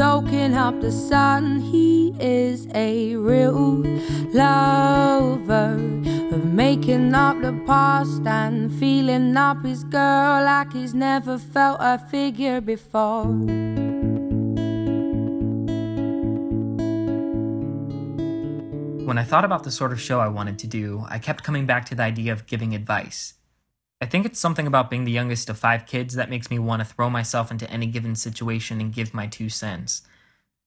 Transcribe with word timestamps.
soaking 0.00 0.54
up 0.54 0.80
the 0.80 0.90
sun. 0.90 1.60
He 1.60 2.14
is 2.18 2.66
a 2.74 3.16
real 3.16 3.84
lover 4.32 5.74
of 6.32 6.44
making 6.46 7.14
up 7.14 7.38
the 7.42 7.52
past 7.66 8.26
and 8.26 8.72
feeling 8.72 9.36
up 9.36 9.62
his 9.62 9.84
girl 9.84 10.42
like 10.42 10.72
he's 10.72 10.94
never 10.94 11.36
felt 11.36 11.76
a 11.82 11.98
figure 11.98 12.62
before. 12.62 13.26
When 19.04 19.18
I 19.18 19.24
thought 19.24 19.44
about 19.44 19.64
the 19.64 19.70
sort 19.70 19.92
of 19.92 20.00
show 20.00 20.18
I 20.18 20.28
wanted 20.28 20.58
to 20.60 20.66
do, 20.66 21.04
I 21.10 21.18
kept 21.18 21.44
coming 21.44 21.66
back 21.66 21.84
to 21.90 21.94
the 21.94 22.04
idea 22.04 22.32
of 22.32 22.46
giving 22.46 22.74
advice. 22.74 23.34
I 24.02 24.06
think 24.06 24.24
it's 24.24 24.40
something 24.40 24.66
about 24.66 24.88
being 24.88 25.04
the 25.04 25.12
youngest 25.12 25.50
of 25.50 25.58
five 25.58 25.84
kids 25.84 26.14
that 26.14 26.30
makes 26.30 26.50
me 26.50 26.58
want 26.58 26.80
to 26.80 26.88
throw 26.88 27.10
myself 27.10 27.50
into 27.50 27.70
any 27.70 27.86
given 27.86 28.14
situation 28.14 28.80
and 28.80 28.94
give 28.94 29.12
my 29.12 29.26
two 29.26 29.50
cents. 29.50 30.02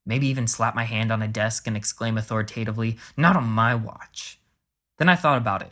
Maybe 0.05 0.27
even 0.27 0.45
slap 0.45 0.75
my 0.75 0.83
hand 0.83 1.11
on 1.11 1.23
a 1.23 1.27
desk 1.27 1.65
and 1.65 1.75
exclaim 1.75 2.15
authoritatively, 2.17 2.97
Not 3.17 3.35
on 3.35 3.45
my 3.45 3.73
watch. 3.73 4.39
Then 4.99 5.09
I 5.09 5.15
thought 5.15 5.37
about 5.37 5.63
it. 5.63 5.71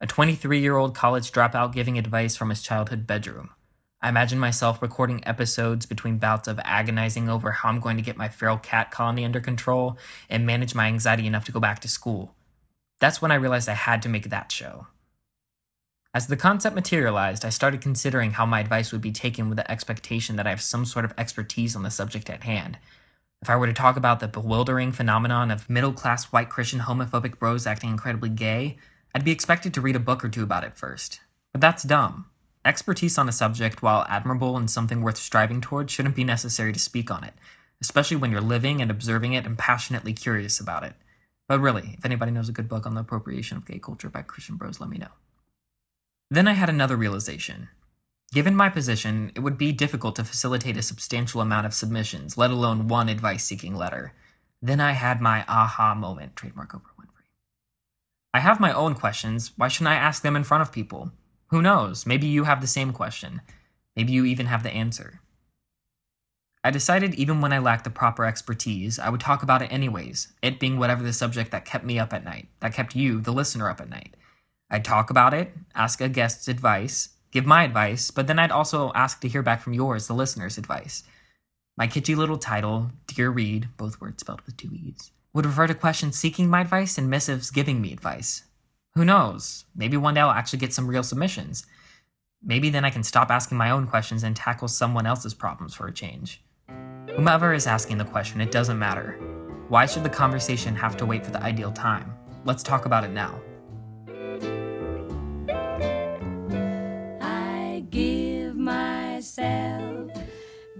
A 0.00 0.06
23 0.06 0.58
year 0.58 0.76
old 0.76 0.94
college 0.94 1.30
dropout 1.30 1.72
giving 1.72 1.98
advice 1.98 2.34
from 2.34 2.50
his 2.50 2.62
childhood 2.62 3.06
bedroom. 3.06 3.50
I 4.00 4.08
imagine 4.08 4.38
myself 4.40 4.82
recording 4.82 5.26
episodes 5.26 5.86
between 5.86 6.18
bouts 6.18 6.48
of 6.48 6.60
agonizing 6.64 7.28
over 7.28 7.52
how 7.52 7.68
I'm 7.68 7.80
going 7.80 7.96
to 7.96 8.02
get 8.02 8.16
my 8.16 8.28
feral 8.28 8.58
cat 8.58 8.90
colony 8.90 9.24
under 9.24 9.40
control 9.40 9.98
and 10.28 10.46
manage 10.46 10.74
my 10.74 10.86
anxiety 10.86 11.26
enough 11.26 11.44
to 11.44 11.52
go 11.52 11.60
back 11.60 11.80
to 11.80 11.88
school. 11.88 12.34
That's 13.00 13.22
when 13.22 13.30
I 13.30 13.36
realized 13.36 13.68
I 13.68 13.74
had 13.74 14.02
to 14.02 14.08
make 14.08 14.30
that 14.30 14.50
show. 14.50 14.86
As 16.14 16.26
the 16.26 16.36
concept 16.36 16.74
materialized, 16.74 17.44
I 17.44 17.50
started 17.50 17.82
considering 17.82 18.30
how 18.30 18.46
my 18.46 18.60
advice 18.60 18.92
would 18.92 19.02
be 19.02 19.12
taken 19.12 19.48
with 19.48 19.56
the 19.56 19.70
expectation 19.70 20.36
that 20.36 20.46
I 20.46 20.50
have 20.50 20.62
some 20.62 20.86
sort 20.86 21.04
of 21.04 21.12
expertise 21.18 21.76
on 21.76 21.82
the 21.82 21.90
subject 21.90 22.30
at 22.30 22.44
hand. 22.44 22.78
If 23.42 23.50
I 23.50 23.56
were 23.56 23.66
to 23.66 23.74
talk 23.74 23.98
about 23.98 24.20
the 24.20 24.26
bewildering 24.26 24.90
phenomenon 24.90 25.50
of 25.50 25.68
middle 25.68 25.92
class 25.92 26.24
white 26.32 26.48
Christian 26.48 26.80
homophobic 26.80 27.38
bros 27.38 27.66
acting 27.66 27.90
incredibly 27.90 28.30
gay, 28.30 28.78
I'd 29.14 29.24
be 29.24 29.32
expected 29.32 29.74
to 29.74 29.82
read 29.82 29.96
a 29.96 30.00
book 30.00 30.24
or 30.24 30.30
two 30.30 30.42
about 30.42 30.64
it 30.64 30.78
first. 30.78 31.20
But 31.52 31.60
that's 31.60 31.82
dumb. 31.82 32.24
Expertise 32.64 33.18
on 33.18 33.28
a 33.28 33.32
subject, 33.32 33.82
while 33.82 34.06
admirable 34.08 34.56
and 34.56 34.70
something 34.70 35.02
worth 35.02 35.18
striving 35.18 35.60
toward, 35.60 35.90
shouldn't 35.90 36.16
be 36.16 36.24
necessary 36.24 36.72
to 36.72 36.78
speak 36.78 37.10
on 37.10 37.22
it, 37.22 37.34
especially 37.82 38.16
when 38.16 38.32
you're 38.32 38.40
living 38.40 38.80
and 38.80 38.90
observing 38.90 39.34
it 39.34 39.44
and 39.44 39.58
passionately 39.58 40.14
curious 40.14 40.58
about 40.58 40.84
it. 40.84 40.94
But 41.48 41.60
really, 41.60 41.96
if 41.98 42.04
anybody 42.06 42.32
knows 42.32 42.48
a 42.48 42.52
good 42.52 42.68
book 42.68 42.86
on 42.86 42.94
the 42.94 43.02
appropriation 43.02 43.58
of 43.58 43.66
gay 43.66 43.78
culture 43.78 44.08
by 44.08 44.22
Christian 44.22 44.56
bros, 44.56 44.80
let 44.80 44.88
me 44.88 44.96
know. 44.96 45.08
Then 46.30 46.46
I 46.46 46.52
had 46.52 46.68
another 46.68 46.96
realization. 46.96 47.68
Given 48.32 48.54
my 48.54 48.68
position, 48.68 49.32
it 49.34 49.40
would 49.40 49.56
be 49.56 49.72
difficult 49.72 50.16
to 50.16 50.24
facilitate 50.24 50.76
a 50.76 50.82
substantial 50.82 51.40
amount 51.40 51.64
of 51.64 51.72
submissions, 51.72 52.36
let 52.36 52.50
alone 52.50 52.86
one 52.86 53.08
advice 53.08 53.44
seeking 53.44 53.74
letter. 53.74 54.12
Then 54.60 54.80
I 54.80 54.92
had 54.92 55.22
my 55.22 55.44
aha 55.48 55.94
moment, 55.94 56.36
trademark 56.36 56.72
Oprah 56.72 56.92
Winfrey. 57.00 57.30
I 58.34 58.40
have 58.40 58.60
my 58.60 58.72
own 58.72 58.94
questions. 58.94 59.52
Why 59.56 59.68
shouldn't 59.68 59.88
I 59.88 59.94
ask 59.94 60.22
them 60.22 60.36
in 60.36 60.44
front 60.44 60.60
of 60.60 60.72
people? 60.72 61.12
Who 61.46 61.62
knows? 61.62 62.04
Maybe 62.04 62.26
you 62.26 62.44
have 62.44 62.60
the 62.60 62.66
same 62.66 62.92
question. 62.92 63.40
Maybe 63.96 64.12
you 64.12 64.26
even 64.26 64.46
have 64.46 64.62
the 64.62 64.70
answer. 64.70 65.22
I 66.62 66.70
decided 66.70 67.14
even 67.14 67.40
when 67.40 67.54
I 67.54 67.58
lacked 67.60 67.84
the 67.84 67.90
proper 67.90 68.26
expertise, 68.26 68.98
I 68.98 69.08
would 69.08 69.20
talk 69.20 69.42
about 69.42 69.62
it 69.62 69.72
anyways, 69.72 70.34
it 70.42 70.60
being 70.60 70.78
whatever 70.78 71.02
the 71.02 71.14
subject 71.14 71.50
that 71.52 71.64
kept 71.64 71.84
me 71.84 71.98
up 71.98 72.12
at 72.12 72.24
night, 72.24 72.48
that 72.60 72.74
kept 72.74 72.94
you, 72.94 73.20
the 73.22 73.32
listener, 73.32 73.70
up 73.70 73.80
at 73.80 73.88
night. 73.88 74.14
I'd 74.70 74.84
talk 74.84 75.10
about 75.10 75.34
it, 75.34 75.52
ask 75.74 76.00
a 76.00 76.08
guest's 76.08 76.48
advice, 76.48 77.10
give 77.30 77.46
my 77.46 77.64
advice, 77.64 78.10
but 78.10 78.26
then 78.26 78.38
I'd 78.38 78.50
also 78.50 78.92
ask 78.94 79.20
to 79.20 79.28
hear 79.28 79.42
back 79.42 79.62
from 79.62 79.72
yours, 79.72 80.06
the 80.06 80.14
listener's 80.14 80.58
advice. 80.58 81.04
My 81.76 81.86
kitschy 81.86 82.16
little 82.16 82.38
title, 82.38 82.90
Deer 83.06 83.30
Reed, 83.30 83.68
both 83.76 84.00
words 84.00 84.20
spelled 84.20 84.42
with 84.42 84.56
two 84.56 84.70
E's, 84.72 85.10
would 85.32 85.46
refer 85.46 85.66
to 85.66 85.74
questions 85.74 86.18
seeking 86.18 86.48
my 86.48 86.62
advice 86.62 86.98
and 86.98 87.08
missives 87.08 87.50
giving 87.50 87.80
me 87.80 87.92
advice. 87.92 88.42
Who 88.94 89.04
knows? 89.04 89.64
Maybe 89.76 89.96
one 89.96 90.14
day 90.14 90.20
I'll 90.20 90.30
actually 90.30 90.58
get 90.58 90.72
some 90.72 90.88
real 90.88 91.02
submissions. 91.02 91.64
Maybe 92.42 92.68
then 92.68 92.84
I 92.84 92.90
can 92.90 93.04
stop 93.04 93.30
asking 93.30 93.58
my 93.58 93.70
own 93.70 93.86
questions 93.86 94.22
and 94.22 94.34
tackle 94.34 94.68
someone 94.68 95.06
else's 95.06 95.34
problems 95.34 95.74
for 95.74 95.86
a 95.86 95.92
change. 95.92 96.42
Whomever 97.14 97.52
is 97.52 97.66
asking 97.66 97.98
the 97.98 98.04
question, 98.04 98.40
it 98.40 98.50
doesn't 98.50 98.78
matter. 98.78 99.12
Why 99.68 99.86
should 99.86 100.02
the 100.02 100.10
conversation 100.10 100.74
have 100.74 100.96
to 100.98 101.06
wait 101.06 101.24
for 101.24 101.30
the 101.30 101.42
ideal 101.42 101.72
time? 101.72 102.14
Let's 102.44 102.62
talk 102.62 102.86
about 102.86 103.04
it 103.04 103.10
now. 103.10 103.40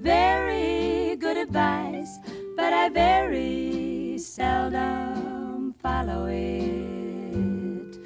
Very 0.00 1.16
good 1.16 1.36
advice, 1.36 2.18
but 2.56 2.72
I 2.72 2.88
very 2.88 4.18
seldom 4.18 5.74
follow 5.82 6.26
it. 6.26 7.98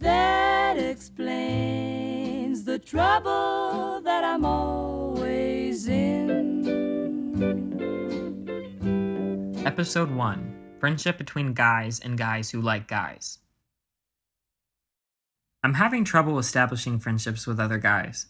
That 0.00 0.78
explains 0.78 2.64
the 2.64 2.78
trouble 2.78 4.00
that 4.02 4.24
I'm 4.24 4.44
always 4.44 5.86
in. 5.88 6.42
Episode 9.64 10.10
1 10.10 10.48
Friendship 10.80 11.16
between 11.18 11.54
guys 11.54 12.00
and 12.00 12.18
guys 12.18 12.50
who 12.50 12.60
like 12.60 12.88
guys. 12.88 13.38
I'm 15.62 15.74
having 15.74 16.04
trouble 16.04 16.40
establishing 16.40 16.98
friendships 16.98 17.46
with 17.46 17.60
other 17.60 17.78
guys. 17.78 18.26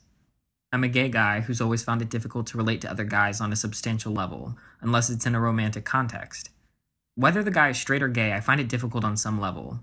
I'm 0.72 0.84
a 0.84 0.88
gay 0.88 1.10
guy 1.10 1.41
who's 1.41 1.60
always 1.60 1.84
found 1.84 2.00
it 2.00 2.09
difficult 2.09 2.47
to 2.49 2.56
relate 2.56 2.81
to 2.81 2.91
other 2.91 3.05
guys 3.05 3.43
on 3.43 3.53
a 3.53 3.56
substantial 3.56 4.12
level, 4.12 4.56
unless 4.81 5.10
it's 5.10 5.27
in 5.27 5.34
a 5.34 5.41
romantic 5.41 5.84
context. 5.84 6.49
Whether 7.15 7.43
the 7.43 7.50
guy 7.50 7.69
is 7.69 7.78
straight 7.78 8.03
or 8.03 8.09
gay, 8.09 8.33
I 8.33 8.41
find 8.41 8.59
it 8.59 8.71
difficult 8.71 9.05
on 9.05 9.19
some 9.19 9.38
level. 9.38 9.81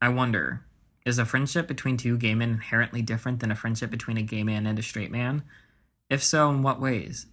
I 0.00 0.10
wonder 0.10 0.64
is 1.04 1.18
a 1.18 1.24
friendship 1.24 1.66
between 1.66 1.96
two 1.96 2.18
gay 2.18 2.34
men 2.34 2.50
inherently 2.50 3.02
different 3.02 3.40
than 3.40 3.50
a 3.50 3.56
friendship 3.56 3.90
between 3.90 4.18
a 4.18 4.22
gay 4.22 4.42
man 4.44 4.66
and 4.66 4.78
a 4.78 4.82
straight 4.82 5.10
man? 5.10 5.42
If 6.10 6.22
so, 6.22 6.50
in 6.50 6.62
what 6.62 6.80
ways? 6.80 7.26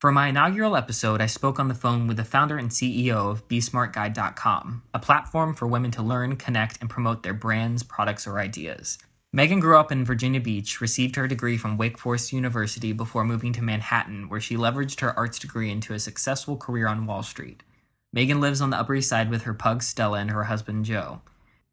For 0.00 0.10
my 0.10 0.28
inaugural 0.28 0.76
episode, 0.76 1.20
I 1.20 1.26
spoke 1.26 1.58
on 1.58 1.68
the 1.68 1.74
phone 1.74 2.06
with 2.06 2.16
the 2.16 2.24
founder 2.24 2.56
and 2.56 2.70
CEO 2.70 3.30
of 3.30 3.46
BeSmartGuide.com, 3.48 4.82
a 4.94 4.98
platform 4.98 5.54
for 5.54 5.66
women 5.66 5.90
to 5.92 6.02
learn, 6.02 6.36
connect, 6.36 6.80
and 6.80 6.88
promote 6.88 7.22
their 7.22 7.34
brands, 7.34 7.82
products, 7.82 8.26
or 8.26 8.38
ideas. 8.38 8.98
Megan 9.30 9.60
grew 9.60 9.76
up 9.76 9.92
in 9.92 10.06
Virginia 10.06 10.40
Beach, 10.40 10.80
received 10.80 11.16
her 11.16 11.28
degree 11.28 11.58
from 11.58 11.76
Wake 11.76 11.98
Forest 11.98 12.32
University 12.32 12.94
before 12.94 13.24
moving 13.24 13.52
to 13.52 13.62
Manhattan, 13.62 14.30
where 14.30 14.40
she 14.40 14.56
leveraged 14.56 15.00
her 15.00 15.14
arts 15.18 15.38
degree 15.38 15.70
into 15.70 15.92
a 15.92 15.98
successful 15.98 16.56
career 16.56 16.88
on 16.88 17.04
Wall 17.04 17.22
Street. 17.22 17.62
Megan 18.10 18.40
lives 18.40 18.62
on 18.62 18.70
the 18.70 18.78
Upper 18.78 18.94
East 18.94 19.10
Side 19.10 19.28
with 19.28 19.42
her 19.42 19.52
pug 19.52 19.82
Stella 19.82 20.20
and 20.20 20.30
her 20.30 20.44
husband 20.44 20.86
Joe. 20.86 21.20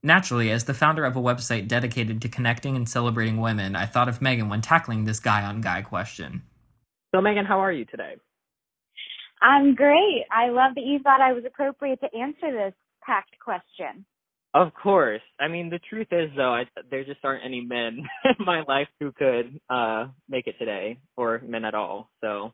Naturally, 0.04 0.52
as 0.52 0.66
the 0.66 0.74
founder 0.74 1.06
of 1.06 1.16
a 1.16 1.22
website 1.22 1.70
dedicated 1.70 2.22
to 2.22 2.28
connecting 2.28 2.76
and 2.76 2.90
celebrating 2.90 3.40
women, 3.40 3.74
I 3.74 3.86
thought 3.86 4.10
of 4.10 4.22
Megan 4.22 4.50
when 4.50 4.60
tackling 4.60 5.06
this 5.06 5.22
guy 5.22 5.46
on 5.46 5.62
guy 5.62 5.82
question. 5.82 6.44
So, 7.14 7.22
Megan, 7.22 7.46
how 7.46 7.60
are 7.60 7.72
you 7.72 7.86
today? 7.86 8.18
I'm 9.42 9.76
great. 9.76 10.26
I 10.30 10.50
love 10.50 10.76
that 10.76 10.84
you 10.84 11.00
thought 11.00 11.22
I 11.22 11.32
was 11.32 11.46
appropriate 11.46 12.02
to 12.02 12.14
answer 12.14 12.52
this 12.52 12.74
packed 13.02 13.40
question. 13.40 14.06
Of 14.56 14.74
course. 14.74 15.22
I 15.38 15.50
mean, 15.50 15.70
the 15.70 15.82
truth 15.90 16.08
is, 16.12 16.32
though, 16.38 16.54
I, 16.54 16.64
there 16.90 17.04
just 17.04 17.20
aren't 17.26 17.44
any 17.44 17.60
men 17.60 18.00
in 18.40 18.46
my 18.46 18.62
life 18.62 18.88
who 19.02 19.12
could 19.12 19.60
uh 19.70 20.08
make 20.30 20.48
it 20.48 20.56
today, 20.58 20.98
or 21.18 21.42
men 21.46 21.66
at 21.66 21.76
all. 21.76 22.10
So, 22.22 22.54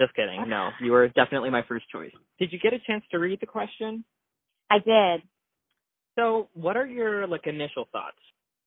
just 0.00 0.14
kidding. 0.14 0.48
No, 0.48 0.70
you 0.80 0.92
were 0.92 1.08
definitely 1.08 1.50
my 1.50 1.62
first 1.68 1.84
choice. 1.92 2.12
Did 2.38 2.52
you 2.52 2.58
get 2.58 2.72
a 2.72 2.78
chance 2.86 3.04
to 3.10 3.18
read 3.18 3.40
the 3.40 3.46
question? 3.46 4.02
I 4.70 4.78
did. 4.78 5.22
So, 6.18 6.48
what 6.54 6.78
are 6.78 6.86
your 6.86 7.26
like 7.26 7.46
initial 7.46 7.86
thoughts? 7.92 8.16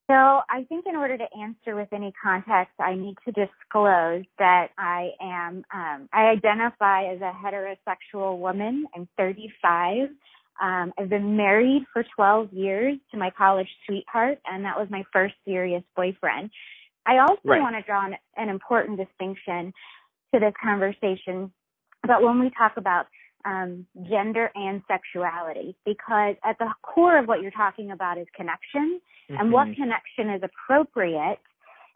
So, 0.07 0.13
I 0.13 0.63
think 0.69 0.85
in 0.87 0.95
order 0.95 1.17
to 1.17 1.25
answer 1.41 1.75
with 1.75 1.89
any 1.91 2.13
context, 2.21 2.73
I 2.79 2.93
need 2.93 3.15
to 3.25 3.31
disclose 3.31 4.25
that 4.37 4.67
I 4.77 5.09
am 5.19 5.63
um, 5.73 6.07
I 6.13 6.25
identify 6.25 7.05
as 7.05 7.19
a 7.21 7.33
heterosexual 7.33 8.37
woman. 8.37 8.85
I'm 8.95 9.07
35. 9.17 10.09
Um, 10.61 10.93
I've 10.97 11.09
been 11.09 11.37
married 11.37 11.85
for 11.93 12.03
12 12.15 12.51
years 12.53 12.97
to 13.11 13.17
my 13.17 13.31
college 13.31 13.69
sweetheart, 13.85 14.39
and 14.45 14.65
that 14.65 14.77
was 14.77 14.87
my 14.89 15.03
first 15.13 15.35
serious 15.45 15.83
boyfriend. 15.95 16.51
I 17.05 17.19
also 17.19 17.39
right. 17.45 17.61
want 17.61 17.75
to 17.75 17.81
draw 17.81 18.05
an, 18.05 18.15
an 18.35 18.49
important 18.49 18.99
distinction 18.99 19.73
to 20.33 20.39
this 20.39 20.53
conversation 20.61 21.51
about 22.03 22.23
when 22.23 22.39
we 22.39 22.51
talk 22.57 22.73
about 22.77 23.07
um, 23.45 23.85
gender 24.09 24.51
and 24.53 24.81
sexuality, 24.87 25.75
because 25.85 26.35
at 26.43 26.57
the 26.59 26.69
core 26.81 27.17
of 27.17 27.27
what 27.27 27.41
you're 27.41 27.51
talking 27.51 27.91
about 27.91 28.17
is 28.17 28.27
connection 28.35 28.99
mm-hmm. 29.29 29.39
and 29.39 29.51
what 29.51 29.67
mm-hmm. 29.67 29.81
connection 29.81 30.29
is 30.29 30.41
appropriate 30.43 31.39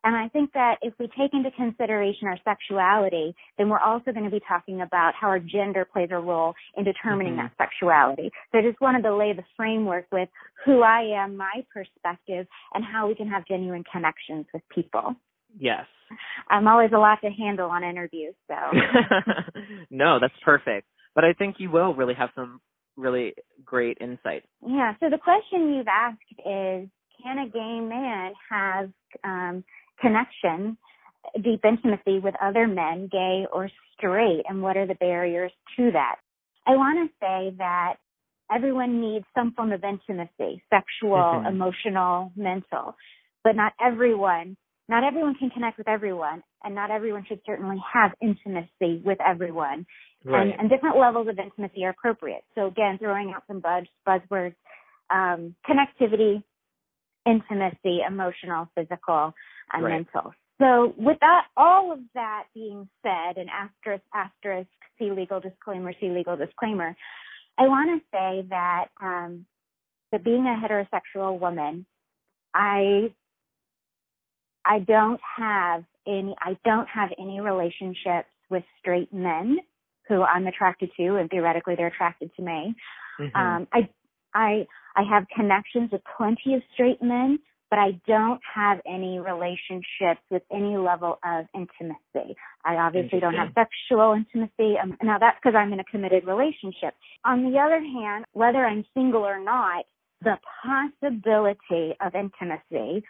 and 0.03 0.15
I 0.15 0.27
think 0.29 0.51
that 0.53 0.75
if 0.81 0.93
we 0.99 1.07
take 1.07 1.33
into 1.33 1.49
consideration 1.51 2.27
our 2.27 2.37
sexuality, 2.43 3.35
then 3.57 3.69
we're 3.69 3.79
also 3.79 4.11
going 4.11 4.25
to 4.25 4.31
be 4.31 4.41
talking 4.47 4.81
about 4.81 5.13
how 5.19 5.27
our 5.27 5.39
gender 5.39 5.85
plays 5.85 6.09
a 6.11 6.17
role 6.17 6.53
in 6.75 6.83
determining 6.83 7.33
mm-hmm. 7.33 7.47
that 7.57 7.69
sexuality. 7.69 8.31
So 8.51 8.59
I 8.59 8.61
just 8.61 8.81
wanted 8.81 9.03
to 9.03 9.15
lay 9.15 9.33
the 9.33 9.43
framework 9.55 10.05
with 10.11 10.29
who 10.65 10.81
I 10.81 11.23
am, 11.23 11.37
my 11.37 11.65
perspective, 11.73 12.47
and 12.73 12.83
how 12.83 13.07
we 13.07 13.15
can 13.15 13.27
have 13.27 13.45
genuine 13.47 13.83
connections 13.89 14.45
with 14.53 14.63
people. 14.73 15.15
Yes. 15.57 15.85
I'm 16.49 16.67
always 16.67 16.89
a 16.93 16.99
lot 16.99 17.19
to 17.23 17.29
handle 17.29 17.69
on 17.69 17.83
interviews, 17.83 18.35
so. 18.47 18.55
no, 19.89 20.19
that's 20.19 20.33
perfect. 20.43 20.87
but 21.15 21.23
I 21.23 21.33
think 21.33 21.55
you 21.59 21.71
will 21.71 21.93
really 21.93 22.13
have 22.15 22.29
some 22.35 22.59
really 22.97 23.33
great 23.65 23.97
insight. 24.01 24.43
Yeah. 24.65 24.93
So 24.99 25.09
the 25.09 25.17
question 25.17 25.73
you've 25.73 25.87
asked 25.87 26.19
is, 26.39 26.89
can 27.23 27.37
a 27.39 27.47
gay 27.47 27.79
man 27.79 28.33
have 28.49 28.89
um, 29.23 29.63
connection, 30.03 30.77
deep 31.41 31.61
intimacy 31.63 32.19
with 32.19 32.35
other 32.41 32.67
men, 32.67 33.09
gay 33.11 33.45
or 33.51 33.69
straight, 33.97 34.43
and 34.47 34.61
what 34.61 34.77
are 34.77 34.85
the 34.85 34.95
barriers 34.95 35.51
to 35.77 35.91
that? 35.93 36.17
I 36.67 36.71
want 36.71 37.09
to 37.09 37.15
say 37.19 37.55
that 37.57 37.95
everyone 38.53 39.01
needs 39.01 39.25
some 39.33 39.53
form 39.53 39.71
of 39.71 39.83
intimacy, 39.83 40.61
sexual, 40.69 41.17
mm-hmm. 41.17 41.47
emotional, 41.47 42.31
mental, 42.35 42.95
but 43.43 43.55
not 43.55 43.73
everyone, 43.83 44.57
not 44.89 45.03
everyone 45.03 45.35
can 45.35 45.49
connect 45.49 45.77
with 45.77 45.87
everyone, 45.87 46.43
and 46.63 46.75
not 46.75 46.91
everyone 46.91 47.25
should 47.27 47.41
certainly 47.45 47.77
have 47.93 48.11
intimacy 48.21 49.01
with 49.03 49.19
everyone. 49.25 49.85
Right. 50.25 50.41
And, 50.41 50.59
and 50.59 50.69
different 50.69 50.97
levels 50.97 51.27
of 51.27 51.37
intimacy 51.39 51.83
are 51.85 51.89
appropriate. 51.89 52.43
So 52.55 52.67
again, 52.67 52.97
throwing 52.97 53.33
out 53.35 53.43
some 53.47 53.59
buzz, 53.59 53.85
buzzwords, 54.07 54.55
um, 55.09 55.55
connectivity, 55.67 56.43
intimacy, 57.25 58.01
emotional, 58.07 58.69
physical, 58.75 59.33
and 59.71 59.83
right. 59.83 59.91
mental. 59.91 60.33
So 60.61 60.93
with 60.97 61.17
that, 61.21 61.45
all 61.57 61.91
of 61.91 61.99
that 62.13 62.43
being 62.53 62.87
said, 63.01 63.37
and 63.37 63.49
asterisk, 63.49 64.03
asterisk, 64.13 64.69
see 64.99 65.11
legal 65.11 65.39
disclaimer, 65.39 65.93
see 65.99 66.09
legal 66.09 66.37
disclaimer, 66.37 66.95
I 67.57 67.63
want 67.63 68.01
to 68.01 68.05
say 68.11 68.47
that, 68.49 68.85
um, 69.01 69.45
that 70.11 70.23
being 70.23 70.45
a 70.45 70.61
heterosexual 70.61 71.39
woman, 71.39 71.85
I, 72.53 73.11
I 74.65 74.79
don't 74.79 75.19
have 75.37 75.83
any, 76.07 76.35
I 76.39 76.57
don't 76.63 76.87
have 76.87 77.09
any 77.19 77.41
relationships 77.41 78.29
with 78.49 78.63
straight 78.79 79.11
men 79.11 79.57
who 80.07 80.21
I'm 80.21 80.47
attracted 80.47 80.91
to, 80.97 81.15
and 81.15 81.29
theoretically 81.29 81.75
they're 81.75 81.87
attracted 81.87 82.29
to 82.35 82.41
me. 82.41 82.75
Mm-hmm. 83.19 83.35
Um, 83.35 83.67
I, 83.73 83.89
I, 84.33 84.67
I 84.95 85.03
have 85.09 85.25
connections 85.35 85.91
with 85.91 86.01
plenty 86.17 86.53
of 86.55 86.61
straight 86.73 87.01
men, 87.01 87.39
but 87.69 87.79
I 87.79 87.99
don't 88.05 88.39
have 88.53 88.79
any 88.85 89.19
relationships 89.19 90.21
with 90.29 90.43
any 90.51 90.77
level 90.77 91.17
of 91.25 91.45
intimacy. 91.55 92.35
I 92.63 92.75
obviously 92.75 93.19
don't 93.19 93.33
have 93.33 93.49
sexual 93.55 94.13
intimacy. 94.13 94.77
Um, 94.81 94.95
now 95.01 95.17
that's 95.19 95.37
because 95.41 95.55
I'm 95.57 95.73
in 95.73 95.79
a 95.79 95.83
committed 95.85 96.27
relationship. 96.27 96.93
On 97.25 97.51
the 97.51 97.57
other 97.57 97.79
hand, 97.79 98.25
whether 98.33 98.63
I'm 98.65 98.85
single 98.93 99.25
or 99.25 99.39
not, 99.39 99.85
the 100.21 100.37
possibility 100.61 101.95
of 101.99 102.13
intimacy, 102.15 103.03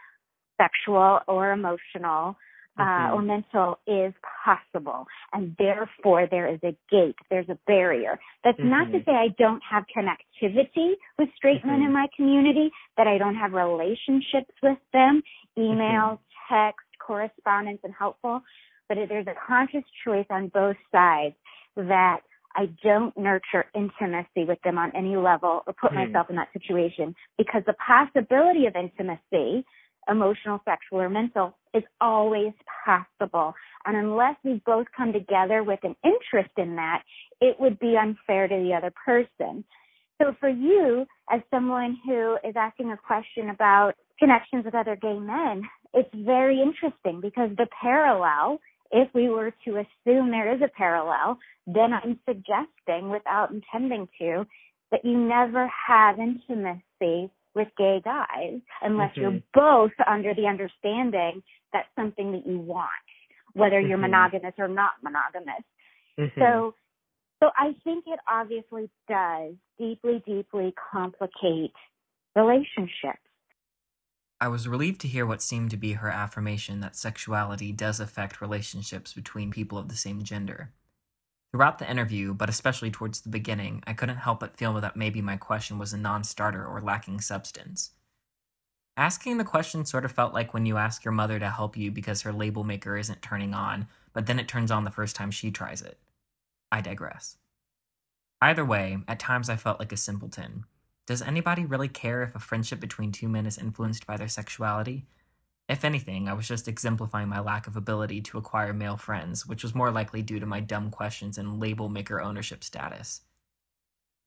sexual 0.57 1.19
or 1.27 1.51
emotional, 1.51 2.37
uh, 2.77 2.83
mm-hmm. 2.83 3.13
or 3.13 3.21
mental 3.21 3.79
is 3.85 4.13
possible. 4.43 5.05
And 5.31 5.55
therefore 5.57 6.27
there 6.29 6.47
is 6.47 6.59
a 6.63 6.75
gate, 6.89 7.15
there's 7.29 7.49
a 7.49 7.57
barrier. 7.67 8.19
That's 8.43 8.59
mm-hmm. 8.59 8.69
not 8.69 8.91
to 8.91 8.99
mm-hmm. 8.99 9.09
say 9.09 9.15
I 9.15 9.27
don't 9.37 9.61
have 9.69 9.83
connectivity 9.95 10.93
with 11.17 11.29
straight 11.35 11.59
mm-hmm. 11.59 11.67
men 11.69 11.81
in 11.81 11.93
my 11.93 12.07
community, 12.15 12.71
that 12.97 13.07
I 13.07 13.17
don't 13.17 13.35
have 13.35 13.53
relationships 13.53 14.53
with 14.61 14.77
them, 14.91 15.21
email, 15.57 16.19
mm-hmm. 16.19 16.55
text, 16.55 16.85
correspondence, 17.05 17.79
and 17.83 17.93
helpful. 17.97 18.41
But 18.89 18.97
there's 19.07 19.27
a 19.27 19.35
conscious 19.47 19.83
choice 20.05 20.25
on 20.29 20.49
both 20.49 20.75
sides 20.91 21.35
that 21.75 22.19
I 22.55 22.69
don't 22.83 23.17
nurture 23.17 23.65
intimacy 23.73 24.45
with 24.45 24.59
them 24.63 24.77
on 24.77 24.91
any 24.95 25.15
level 25.15 25.63
or 25.65 25.73
put 25.73 25.91
mm-hmm. 25.91 26.11
myself 26.11 26.29
in 26.29 26.35
that 26.35 26.49
situation 26.53 27.15
because 27.37 27.63
the 27.65 27.73
possibility 27.73 28.67
of 28.67 28.75
intimacy 28.75 29.65
emotional, 30.09 30.61
sexual, 30.65 31.01
or 31.01 31.09
mental 31.09 31.55
is 31.73 31.83
always 32.01 32.53
possible. 32.85 33.53
And 33.85 33.97
unless 33.97 34.35
we 34.43 34.61
both 34.65 34.87
come 34.95 35.13
together 35.13 35.63
with 35.63 35.79
an 35.83 35.95
interest 36.03 36.51
in 36.57 36.75
that, 36.75 37.03
it 37.41 37.59
would 37.59 37.79
be 37.79 37.97
unfair 37.97 38.47
to 38.47 38.55
the 38.55 38.73
other 38.73 38.93
person. 39.05 39.63
So 40.21 40.35
for 40.39 40.49
you, 40.49 41.05
as 41.31 41.41
someone 41.49 41.97
who 42.05 42.37
is 42.47 42.55
asking 42.55 42.91
a 42.91 42.97
question 42.97 43.49
about 43.49 43.93
connections 44.19 44.65
with 44.65 44.75
other 44.75 44.95
gay 44.95 45.17
men, 45.17 45.63
it's 45.93 46.09
very 46.13 46.61
interesting 46.61 47.19
because 47.21 47.49
the 47.57 47.67
parallel, 47.81 48.59
if 48.91 49.09
we 49.13 49.29
were 49.29 49.51
to 49.65 49.71
assume 49.77 50.31
there 50.31 50.53
is 50.53 50.61
a 50.61 50.69
parallel, 50.77 51.39
then 51.67 51.93
I'm 51.93 52.19
suggesting 52.27 53.09
without 53.09 53.51
intending 53.51 54.07
to 54.19 54.45
that 54.91 55.03
you 55.03 55.17
never 55.17 55.69
have 55.87 56.19
intimacy 56.19 57.31
with 57.55 57.67
gay 57.77 58.01
guys 58.03 58.59
unless 58.81 59.11
mm-hmm. 59.11 59.21
you're 59.21 59.41
both 59.53 59.91
under 60.07 60.33
the 60.33 60.47
understanding 60.47 61.43
that's 61.71 61.87
something 61.95 62.31
that 62.31 62.45
you 62.45 62.59
want, 62.59 62.89
whether 63.53 63.79
you're 63.79 63.97
mm-hmm. 63.97 64.11
monogamous 64.11 64.53
or 64.57 64.67
not 64.67 64.91
monogamous. 65.03 65.63
Mm-hmm. 66.19 66.39
So, 66.39 66.75
so 67.41 67.49
I 67.57 67.73
think 67.83 68.05
it 68.07 68.19
obviously 68.29 68.89
does 69.09 69.53
deeply, 69.77 70.23
deeply 70.25 70.73
complicate 70.91 71.73
relationships. 72.35 73.19
I 74.39 74.47
was 74.47 74.67
relieved 74.67 74.99
to 75.01 75.07
hear 75.07 75.25
what 75.25 75.41
seemed 75.41 75.71
to 75.71 75.77
be 75.77 75.93
her 75.93 76.09
affirmation 76.09 76.81
that 76.81 76.95
sexuality 76.95 77.71
does 77.71 77.99
affect 77.99 78.41
relationships 78.41 79.13
between 79.13 79.51
people 79.51 79.77
of 79.77 79.87
the 79.87 79.95
same 79.95 80.23
gender. 80.23 80.71
Throughout 81.53 81.77
the 81.77 81.89
interview, 81.89 82.33
but 82.33 82.49
especially 82.49 82.89
towards 82.89 83.21
the 83.21 83.29
beginning, 83.29 83.83
I 83.85 83.93
couldn't 83.93 84.17
help 84.17 84.39
but 84.39 84.57
feel 84.57 84.73
that 84.73 84.95
maybe 84.95 85.21
my 85.21 85.37
question 85.37 85.77
was 85.77 85.93
a 85.93 85.97
non 85.97 86.23
starter 86.23 86.65
or 86.65 86.81
lacking 86.81 87.21
substance. 87.21 87.91
Asking 88.97 89.37
the 89.37 89.43
question 89.43 89.85
sort 89.85 90.03
of 90.03 90.11
felt 90.11 90.33
like 90.33 90.51
when 90.51 90.65
you 90.65 90.77
ask 90.77 91.05
your 91.05 91.11
mother 91.11 91.37
to 91.37 91.51
help 91.51 91.77
you 91.77 91.91
because 91.91 92.23
her 92.23 92.33
label 92.33 92.63
maker 92.63 92.97
isn't 92.97 93.21
turning 93.21 93.53
on, 93.53 93.87
but 94.13 94.25
then 94.25 94.39
it 94.39 94.47
turns 94.47 94.71
on 94.71 94.83
the 94.83 94.89
first 94.89 95.15
time 95.15 95.29
she 95.29 95.51
tries 95.51 95.83
it. 95.83 95.99
I 96.71 96.81
digress. 96.81 97.37
Either 98.41 98.65
way, 98.65 98.97
at 99.07 99.19
times 99.19 99.47
I 99.47 99.55
felt 99.55 99.79
like 99.79 99.91
a 99.91 99.97
simpleton. 99.97 100.65
Does 101.05 101.21
anybody 101.21 101.65
really 101.65 101.87
care 101.87 102.23
if 102.23 102.35
a 102.35 102.39
friendship 102.39 102.79
between 102.79 103.11
two 103.11 103.29
men 103.29 103.45
is 103.45 103.59
influenced 103.59 104.07
by 104.07 104.17
their 104.17 104.27
sexuality? 104.27 105.05
If 105.69 105.85
anything, 105.85 106.27
I 106.27 106.33
was 106.33 106.47
just 106.47 106.67
exemplifying 106.67 107.29
my 107.29 107.39
lack 107.39 107.67
of 107.67 107.77
ability 107.77 108.21
to 108.21 108.37
acquire 108.37 108.73
male 108.73 108.97
friends, 108.97 109.45
which 109.45 109.63
was 109.63 109.73
more 109.73 109.91
likely 109.91 110.21
due 110.21 110.39
to 110.39 110.45
my 110.45 110.59
dumb 110.59 110.91
questions 110.91 111.37
and 111.37 111.59
label 111.59 111.87
maker 111.87 112.21
ownership 112.21 112.63
status. 112.63 113.21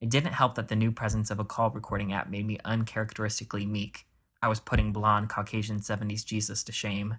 It 0.01 0.09
didn't 0.09 0.33
help 0.33 0.55
that 0.55 0.67
the 0.67 0.75
new 0.75 0.91
presence 0.91 1.31
of 1.31 1.39
a 1.39 1.45
call 1.45 1.69
recording 1.69 2.11
app 2.11 2.29
made 2.29 2.45
me 2.45 2.59
uncharacteristically 2.65 3.65
meek. 3.65 4.05
I 4.41 4.47
was 4.47 4.59
putting 4.59 4.91
blonde 4.91 5.29
Caucasian 5.29 5.79
70s 5.79 6.25
Jesus 6.25 6.63
to 6.63 6.71
shame. 6.71 7.17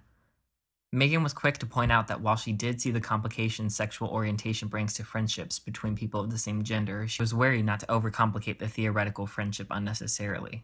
Megan 0.91 1.21
was 1.21 1.33
quick 1.33 1.57
to 1.59 1.65
point 1.65 1.91
out 1.91 2.07
that 2.07 2.21
while 2.21 2.35
she 2.35 2.51
did 2.51 2.81
see 2.81 2.89
the 2.89 2.99
complications 2.99 3.75
sexual 3.75 4.09
orientation 4.09 4.69
brings 4.69 4.93
to 4.95 5.03
friendships 5.03 5.59
between 5.59 5.95
people 5.95 6.21
of 6.21 6.31
the 6.31 6.37
same 6.37 6.63
gender, 6.63 7.07
she 7.07 7.21
was 7.21 7.33
wary 7.33 7.61
not 7.61 7.81
to 7.81 7.85
overcomplicate 7.85 8.59
the 8.59 8.67
theoretical 8.67 9.27
friendship 9.27 9.67
unnecessarily. 9.69 10.63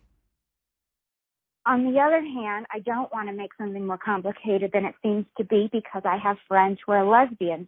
On 1.68 1.92
the 1.92 2.00
other 2.00 2.22
hand, 2.22 2.68
I 2.72 2.80
don't 2.80 3.12
want 3.12 3.28
to 3.28 3.34
make 3.34 3.52
something 3.58 3.86
more 3.86 3.98
complicated 3.98 4.72
than 4.74 4.86
it 4.86 4.96
seems 5.02 5.26
to 5.38 5.44
be 5.44 5.70
because 5.72 6.04
I 6.06 6.18
have 6.18 6.38
friends 6.48 6.80
who 6.86 6.92
are 6.92 7.06
lesbians 7.06 7.68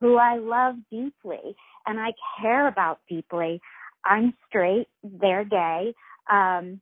who 0.00 0.16
I 0.16 0.36
love 0.36 0.76
deeply 0.90 1.56
and 1.86 1.98
I 1.98 2.12
care 2.40 2.68
about 2.68 3.00
deeply. 3.08 3.60
I'm 4.04 4.34
straight, 4.48 4.88
they're 5.02 5.44
gay. 5.44 5.94
Um, 6.30 6.80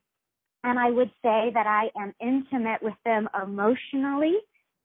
and 0.64 0.78
I 0.78 0.90
would 0.90 1.10
say 1.22 1.50
that 1.54 1.66
I 1.66 1.90
am 2.00 2.14
intimate 2.20 2.82
with 2.82 2.94
them 3.04 3.28
emotionally 3.42 4.34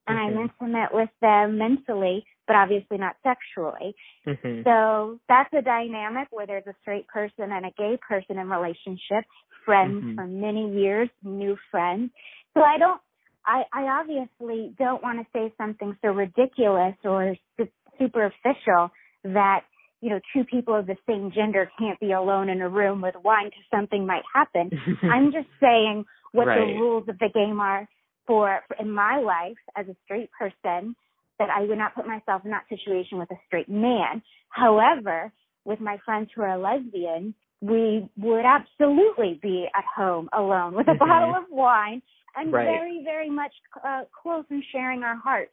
and 0.07 0.17
mm-hmm. 0.17 0.37
I'm 0.37 0.49
intimate 0.49 0.93
with 0.93 1.09
them 1.21 1.57
mentally, 1.57 2.25
but 2.47 2.55
obviously 2.55 2.97
not 2.97 3.15
sexually. 3.23 3.95
Mm-hmm. 4.27 4.63
So 4.63 5.19
that's 5.29 5.53
a 5.53 5.61
dynamic 5.61 6.27
where 6.31 6.47
there's 6.47 6.67
a 6.67 6.75
straight 6.81 7.07
person 7.07 7.51
and 7.51 7.65
a 7.65 7.71
gay 7.77 7.97
person 8.07 8.37
in 8.37 8.49
relationship 8.49 9.25
friends 9.65 10.03
mm-hmm. 10.03 10.15
for 10.15 10.27
many 10.27 10.73
years, 10.81 11.09
new 11.23 11.55
friends. 11.69 12.11
So 12.53 12.61
I 12.61 12.77
don't, 12.77 13.01
I, 13.45 13.63
I 13.73 13.99
obviously 13.99 14.73
don't 14.77 15.01
want 15.01 15.19
to 15.19 15.25
say 15.33 15.53
something 15.57 15.95
so 16.01 16.09
ridiculous 16.09 16.95
or 17.03 17.35
su- 17.57 17.67
superficial 17.99 18.91
that, 19.23 19.61
you 20.01 20.09
know, 20.09 20.19
two 20.33 20.43
people 20.43 20.75
of 20.75 20.87
the 20.87 20.95
same 21.07 21.31
gender 21.33 21.69
can't 21.77 21.99
be 21.99 22.11
alone 22.11 22.49
in 22.49 22.61
a 22.61 22.69
room 22.69 23.01
with 23.01 23.15
wine 23.23 23.45
because 23.45 23.63
something 23.73 24.05
might 24.05 24.23
happen. 24.33 24.71
I'm 25.03 25.31
just 25.31 25.47
saying 25.59 26.05
what 26.31 26.47
right. 26.47 26.59
the 26.59 26.79
rules 26.79 27.07
of 27.07 27.19
the 27.19 27.29
game 27.33 27.59
are 27.59 27.87
for, 28.31 28.61
for 28.69 28.77
in 28.79 28.89
my 28.89 29.19
life 29.19 29.57
as 29.75 29.87
a 29.89 29.95
straight 30.05 30.29
person 30.39 30.95
that 31.37 31.49
I 31.49 31.63
would 31.63 31.77
not 31.77 31.93
put 31.93 32.07
myself 32.07 32.43
in 32.45 32.51
that 32.51 32.63
situation 32.69 33.19
with 33.19 33.29
a 33.29 33.35
straight 33.45 33.67
man. 33.67 34.21
However, 34.47 35.33
with 35.65 35.81
my 35.81 35.97
friends 36.05 36.29
who 36.33 36.41
are 36.43 36.57
lesbian, 36.57 37.35
we 37.59 38.09
would 38.17 38.45
absolutely 38.45 39.37
be 39.41 39.67
at 39.75 39.83
home 39.83 40.29
alone 40.31 40.75
with 40.75 40.87
a 40.87 40.91
mm-hmm. 40.91 40.99
bottle 40.99 41.35
of 41.35 41.43
wine 41.49 42.01
and 42.37 42.53
right. 42.53 42.63
very, 42.63 43.01
very 43.03 43.29
much 43.29 43.51
uh, 43.85 44.03
close 44.21 44.45
and 44.49 44.63
sharing 44.71 45.03
our 45.03 45.17
hearts. 45.17 45.51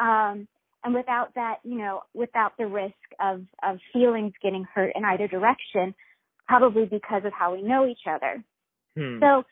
Um, 0.00 0.48
and 0.84 0.94
without 0.94 1.34
that, 1.34 1.56
you 1.62 1.76
know, 1.76 2.02
without 2.14 2.52
the 2.56 2.66
risk 2.66 2.94
of, 3.20 3.42
of 3.62 3.78
feelings 3.92 4.32
getting 4.42 4.64
hurt 4.74 4.92
in 4.94 5.04
either 5.04 5.28
direction, 5.28 5.94
probably 6.46 6.86
because 6.86 7.22
of 7.26 7.32
how 7.34 7.54
we 7.54 7.60
know 7.60 7.86
each 7.86 8.06
other. 8.08 8.42
Hmm. 8.96 9.18
So, 9.20 9.42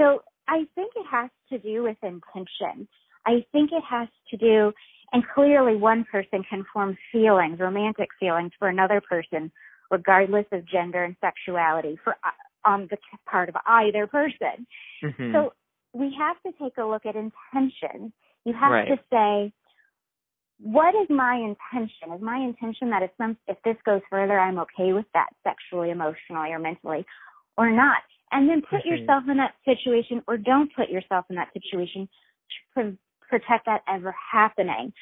so 0.00 0.22
I 0.50 0.66
think 0.74 0.92
it 0.96 1.06
has 1.10 1.30
to 1.50 1.58
do 1.58 1.84
with 1.84 1.96
intention. 2.02 2.88
I 3.24 3.44
think 3.52 3.70
it 3.72 3.84
has 3.88 4.08
to 4.30 4.36
do, 4.36 4.72
And 5.12 5.24
clearly 5.34 5.76
one 5.76 6.04
person 6.04 6.44
can 6.48 6.64
form 6.72 6.96
feelings, 7.10 7.58
romantic 7.58 8.10
feelings 8.18 8.52
for 8.58 8.68
another 8.68 9.00
person, 9.00 9.50
regardless 9.90 10.46
of 10.52 10.64
gender 10.66 11.02
and 11.02 11.16
sexuality 11.20 11.98
for 12.04 12.12
uh, 12.24 12.30
on 12.64 12.86
the 12.90 12.98
part 13.26 13.48
of 13.48 13.56
either 13.66 14.06
person. 14.06 14.66
Mm-hmm. 15.02 15.32
So 15.32 15.52
we 15.92 16.14
have 16.18 16.36
to 16.42 16.52
take 16.62 16.76
a 16.78 16.84
look 16.84 17.06
at 17.06 17.16
intention. 17.16 18.12
You 18.44 18.52
have 18.54 18.70
Right. 18.70 18.88
to 18.88 18.98
say, 19.10 19.52
what 20.62 20.94
is 20.94 21.08
my 21.08 21.34
intention? 21.36 22.12
Is 22.14 22.20
my 22.20 22.36
intention 22.36 22.90
that 22.90 23.02
if 23.02 23.10
some 23.18 23.36
if 23.48 23.56
this 23.64 23.76
goes 23.84 24.02
further, 24.10 24.38
I'm 24.38 24.58
okay 24.60 24.92
with 24.92 25.06
that 25.14 25.30
sexually, 25.42 25.90
emotionally, 25.90 26.52
or 26.52 26.58
mentally, 26.58 27.04
or 27.56 27.70
not? 27.70 28.02
And 28.32 28.48
then 28.48 28.62
put 28.62 28.84
yourself 28.84 29.24
in 29.28 29.36
that 29.38 29.54
situation, 29.64 30.22
or 30.28 30.36
don't 30.36 30.70
put 30.74 30.88
yourself 30.88 31.24
in 31.30 31.36
that 31.36 31.48
situation 31.52 32.06
to 32.06 32.82
pre- 32.82 32.98
protect 33.28 33.66
that 33.66 33.82
ever 33.88 34.14
happening. 34.32 34.92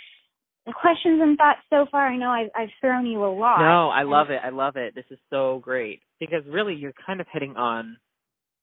The 0.67 0.73
questions 0.73 1.21
and 1.23 1.37
thoughts 1.37 1.61
so 1.71 1.87
far, 1.91 2.07
I 2.07 2.17
know 2.17 2.31
I've, 2.31 2.51
I've 2.55 2.69
thrown 2.81 3.07
you 3.07 3.25
a 3.25 3.33
lot. 3.33 3.61
No, 3.61 3.89
I 3.89 4.03
love 4.03 4.31
it. 4.31 4.41
I 4.45 4.51
love 4.51 4.77
it. 4.77 4.95
This 4.95 5.05
is 5.11 5.19
so 5.31 5.61
great 5.63 6.01
because 6.21 6.43
really 6.47 6.75
you're 6.75 6.93
kind 7.07 7.21
of 7.21 7.27
hitting 7.33 7.57
on 7.57 7.97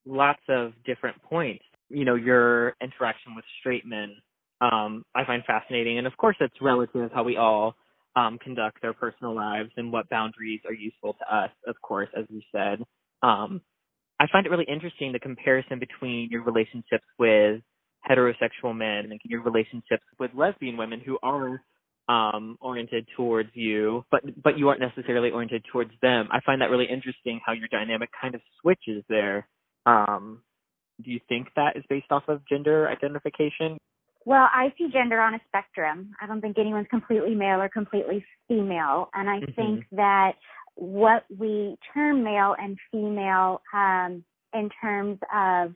lots 0.05 0.41
of 0.50 0.74
different 0.86 1.22
points. 1.24 1.63
You 1.89 2.05
know, 2.05 2.15
your 2.15 2.75
interaction 2.81 3.36
with 3.36 3.45
straight 3.60 3.86
men, 3.86 4.15
um, 4.62 5.03
I 5.15 5.25
find 5.25 5.43
fascinating, 5.45 5.98
and 5.98 6.07
of 6.07 6.15
course, 6.17 6.36
it's 6.39 6.55
relative 6.62 7.12
how 7.13 7.24
we 7.24 7.38
all 7.38 7.75
um, 8.15 8.38
conduct 8.39 8.84
our 8.84 8.93
personal 8.93 9.36
lives 9.36 9.69
and 9.77 9.91
what 9.91 10.10
boundaries 10.10 10.62
are 10.67 10.74
useful 10.74 11.13
to 11.13 11.36
us. 11.36 11.51
Of 11.67 11.75
course, 11.81 12.10
as 12.17 12.25
you 12.29 12.41
said, 12.51 12.84
um, 13.22 13.62
I 14.19 14.27
find 14.31 14.45
it 14.45 14.50
really 14.50 14.65
interesting 14.67 15.12
the 15.12 15.19
comparison 15.19 15.79
between 15.79 16.29
your 16.31 16.43
relationships 16.43 17.05
with 17.19 17.62
heterosexual 18.10 18.75
men 18.75 19.12
and 19.12 19.19
your 19.24 19.41
relationships 19.41 20.03
with 20.19 20.31
lesbian 20.36 20.77
women 20.77 21.01
who 21.03 21.17
are 21.24 21.62
um 22.07 22.55
oriented 22.62 23.07
towards 23.17 23.50
you 23.53 24.05
but 24.12 24.22
but 24.43 24.60
you 24.60 24.69
aren't 24.69 24.79
necessarily 24.79 25.31
oriented 25.31 25.63
towards 25.72 25.89
them 26.03 26.27
i 26.31 26.39
find 26.45 26.62
that 26.62 26.69
really 26.69 26.86
interesting 26.86 27.41
how 27.43 27.51
your 27.51 27.67
dynamic 27.69 28.10
kind 28.22 28.36
of 28.36 28.41
switches 28.62 29.03
there 29.10 29.48
um 29.88 30.39
do 31.03 31.10
you 31.10 31.19
think 31.27 31.48
that 31.55 31.75
is 31.75 31.84
based 31.89 32.05
off 32.12 32.22
of 32.27 32.41
gender 32.48 32.88
identification 32.88 33.77
Well, 34.25 34.48
I 34.53 34.74
see 34.77 34.89
gender 34.91 35.19
on 35.19 35.36
a 35.36 35.39
spectrum. 35.48 36.12
I 36.22 36.25
don't 36.27 36.41
think 36.41 36.57
anyone's 36.57 36.88
completely 36.89 37.36
male 37.36 37.62
or 37.62 37.69
completely 37.69 38.25
female. 38.48 39.10
And 39.13 39.29
I 39.29 39.39
Mhm. 39.41 39.55
think 39.55 39.86
that 39.91 40.34
what 40.75 41.25
we 41.36 41.77
term 41.94 42.24
male 42.24 42.55
and 42.58 42.77
female 42.91 43.62
um, 43.74 44.24
in 44.53 44.70
terms 44.82 45.20
of 45.34 45.74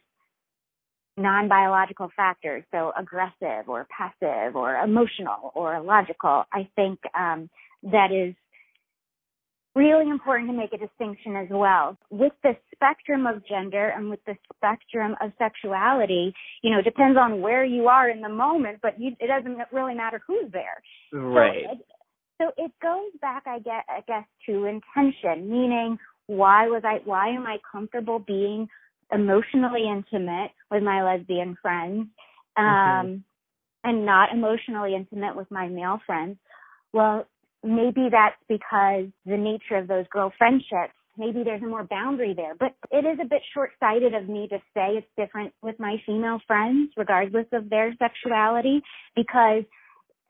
non 1.18 1.48
biological 1.48 2.10
factors, 2.16 2.64
so 2.72 2.92
aggressive 2.98 3.68
or 3.68 3.88
passive 3.96 4.56
or 4.56 4.76
emotional 4.76 5.52
or 5.56 5.82
logical, 5.82 6.44
I 6.54 6.70
think 6.76 7.00
um, 7.18 7.50
that 7.84 8.12
is 8.12 8.36
really 9.76 10.10
important 10.10 10.50
to 10.50 10.56
make 10.56 10.74
a 10.74 10.78
distinction 10.78 11.36
as 11.36 11.48
well. 11.50 11.98
With 12.10 12.34
the 12.44 12.54
spectrum 12.74 13.28
of 13.28 13.46
gender 13.48 13.90
and 13.96 14.10
with 14.10 14.20
the 14.26 14.36
spectrum 14.56 15.16
of 15.22 15.32
sexuality, 15.38 16.34
you 16.64 16.72
know, 16.72 16.80
it 16.80 16.86
depends 16.86 17.18
on 17.18 17.42
where 17.42 17.64
you 17.64 17.88
are 17.88 18.10
in 18.10 18.22
the 18.22 18.30
moment, 18.30 18.80
but 18.82 19.00
you, 19.00 19.12
it 19.20 19.28
doesn't 19.28 19.58
really 19.72 19.94
matter 19.94 20.22
who's 20.26 20.52
there. 20.52 20.82
right 21.14 21.66
So 21.66 21.72
it, 21.74 21.86
so 22.40 22.52
it 22.58 22.72
goes 22.82 23.12
back, 23.22 23.44
I 23.46 23.60
guess, 23.60 23.84
I 23.90 24.02
guess, 24.08 24.26
to 24.48 24.66
intention, 24.66 25.50
meaning 25.50 25.98
why 26.28 26.68
was 26.68 26.84
I, 26.86 27.00
why 27.06 27.30
am 27.30 27.46
I 27.46 27.58
comfortable 27.70 28.20
being 28.20 28.68
emotionally 29.12 29.88
intimate 29.90 30.52
with 30.72 30.84
my 30.84 31.04
lesbian 31.04 31.58
friends, 31.62 32.08
um, 32.58 32.66
Mhm. 32.66 33.24
and 33.84 34.06
not 34.06 34.32
emotionally 34.32 34.96
intimate 34.96 35.36
with 35.36 35.50
my 35.52 35.68
male 35.68 36.00
friends? 36.06 36.38
Well, 36.94 37.26
maybe 37.64 38.10
that's 38.10 38.42
because 38.48 39.08
the 39.26 39.38
nature 39.38 39.76
of 39.78 39.88
those 39.88 40.08
girl 40.08 40.30
friendships, 40.38 40.94
maybe 41.18 41.44
there's 41.44 41.62
a 41.62 41.66
more 41.66 41.84
boundary 41.84 42.34
there. 42.34 42.56
But 42.56 42.76
it 42.92 43.06
is 43.06 43.20
a 43.20 43.26
bit 43.26 43.44
short 43.54 43.72
sighted 43.80 44.14
of 44.14 44.30
me 44.30 44.48
to 44.48 44.60
say 44.74 44.98
it's 44.98 45.08
different 45.18 45.54
with 45.62 45.80
my 45.80 46.02
female 46.06 46.40
friends, 46.48 46.94
regardless 46.96 47.48
of 47.52 47.70
their 47.70 47.94
sexuality, 47.96 48.82
because 49.16 49.66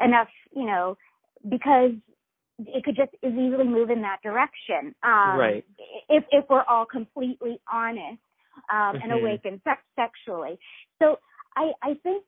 enough, 0.01 0.29
you 0.55 0.65
know, 0.65 0.97
because 1.47 1.91
it 2.59 2.83
could 2.83 2.95
just 2.95 3.11
as 3.23 3.33
easily 3.33 3.63
move 3.63 3.89
in 3.89 4.01
that 4.01 4.21
direction. 4.21 4.93
Um, 5.03 5.37
Right. 5.37 5.65
If 6.09 6.25
if 6.31 6.45
we're 6.49 6.63
all 6.63 6.85
completely 6.85 7.59
honest 7.71 8.19
um, 8.71 8.97
and 9.01 9.11
Mhm. 9.11 9.19
awakened 9.21 9.61
sex- 9.63 9.83
sexually, 9.95 10.59
so 10.99 11.19
I 11.55 11.73
I 11.81 11.93
think 12.03 12.25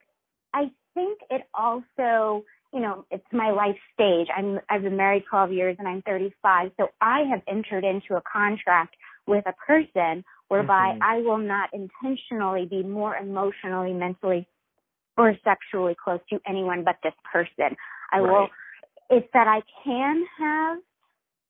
I 0.53 0.71
think 0.93 1.19
it 1.29 1.47
also 1.53 2.45
you 2.71 2.79
know 2.79 3.05
it's 3.11 3.25
my 3.33 3.49
life 3.51 3.77
stage. 3.93 4.29
I'm 4.35 4.59
I've 4.69 4.83
been 4.83 4.95
married 4.95 5.25
12 5.25 5.51
years 5.51 5.75
and 5.79 5.87
I'm 5.87 6.01
35, 6.03 6.71
so 6.77 6.89
I 7.01 7.23
have 7.23 7.41
entered 7.47 7.83
into 7.83 8.15
a 8.15 8.21
contract 8.21 8.95
with 9.27 9.45
a 9.47 9.53
person 9.53 10.23
whereby 10.47 10.93
Mhm. 10.93 11.01
I 11.01 11.17
will 11.21 11.37
not 11.37 11.73
intentionally 11.73 12.65
be 12.65 12.83
more 12.83 13.17
emotionally, 13.17 13.93
mentally, 13.93 14.47
or 15.17 15.35
sexually 15.43 15.95
close 15.95 16.19
to 16.29 16.41
anyone 16.45 16.83
but 16.83 16.97
this 17.03 17.13
person. 17.31 17.75
I 18.11 18.21
will 18.21 18.27
Right. 18.29 18.51
It's 19.11 19.27
that 19.33 19.47
I 19.47 19.61
can 19.83 20.25
have 20.39 20.77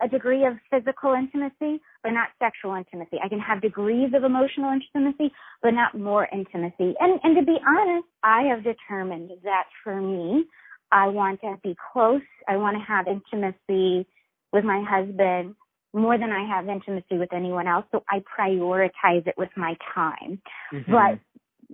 a 0.04 0.08
degree 0.08 0.46
of 0.46 0.54
physical 0.72 1.14
intimacy, 1.14 1.80
but 2.04 2.10
not 2.10 2.30
sexual 2.40 2.74
intimacy. 2.74 3.18
I 3.24 3.30
can 3.30 3.40
have 3.40 3.62
degrees 3.62 4.12
of 4.16 4.24
emotional 4.24 4.74
intimacy, 4.74 5.32
but 5.62 5.72
not 5.72 5.98
more 5.98 6.28
intimacy. 6.34 6.96
And 7.00 7.20
and 7.24 7.36
to 7.38 7.44
be 7.44 7.58
honest, 7.66 8.08
I 8.24 8.42
have 8.44 8.64
determined 8.64 9.32
that 9.44 9.66
for 9.84 10.02
me, 10.02 10.46
I 10.92 11.08
want 11.08 11.40
to 11.42 11.56
be 11.64 11.76
close. 11.94 12.22
I 12.48 12.58
want 12.58 12.78
to 12.78 12.84
have 12.84 13.08
intimacy 13.08 14.08
with 14.52 14.66
my 14.66 14.84
husband 14.84 15.56
more 15.94 16.18
than 16.18 16.32
I 16.32 16.48
have 16.48 16.68
intimacy 16.68 17.18
with 17.18 17.32
anyone 17.34 17.68
else. 17.68 17.86
So 17.92 18.04
I 18.10 18.24
prioritize 18.40 19.28
it 19.28 19.36
with 19.38 19.50
my 19.56 19.78
time. 19.94 20.42
Mhm. 20.72 20.86
But 20.88 21.20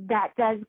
that 0.07 0.35
does 0.35 0.59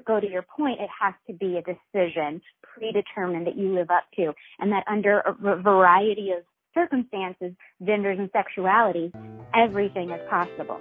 go 0.00 0.20
to 0.20 0.28
your 0.28 0.42
point, 0.42 0.80
it 0.80 0.90
has 1.00 1.14
to 1.28 1.32
be 1.32 1.56
a 1.56 1.62
decision 1.62 2.40
predetermined 2.62 3.46
that 3.46 3.56
you 3.56 3.74
live 3.74 3.90
up 3.90 4.04
to, 4.16 4.32
and 4.58 4.72
that 4.72 4.84
under 4.88 5.20
a 5.20 5.56
variety 5.62 6.30
of 6.30 6.44
circumstances, 6.74 7.52
genders, 7.84 8.18
and 8.18 8.28
sexuality, 8.32 9.12
everything 9.54 10.10
is 10.10 10.20
possible. 10.28 10.80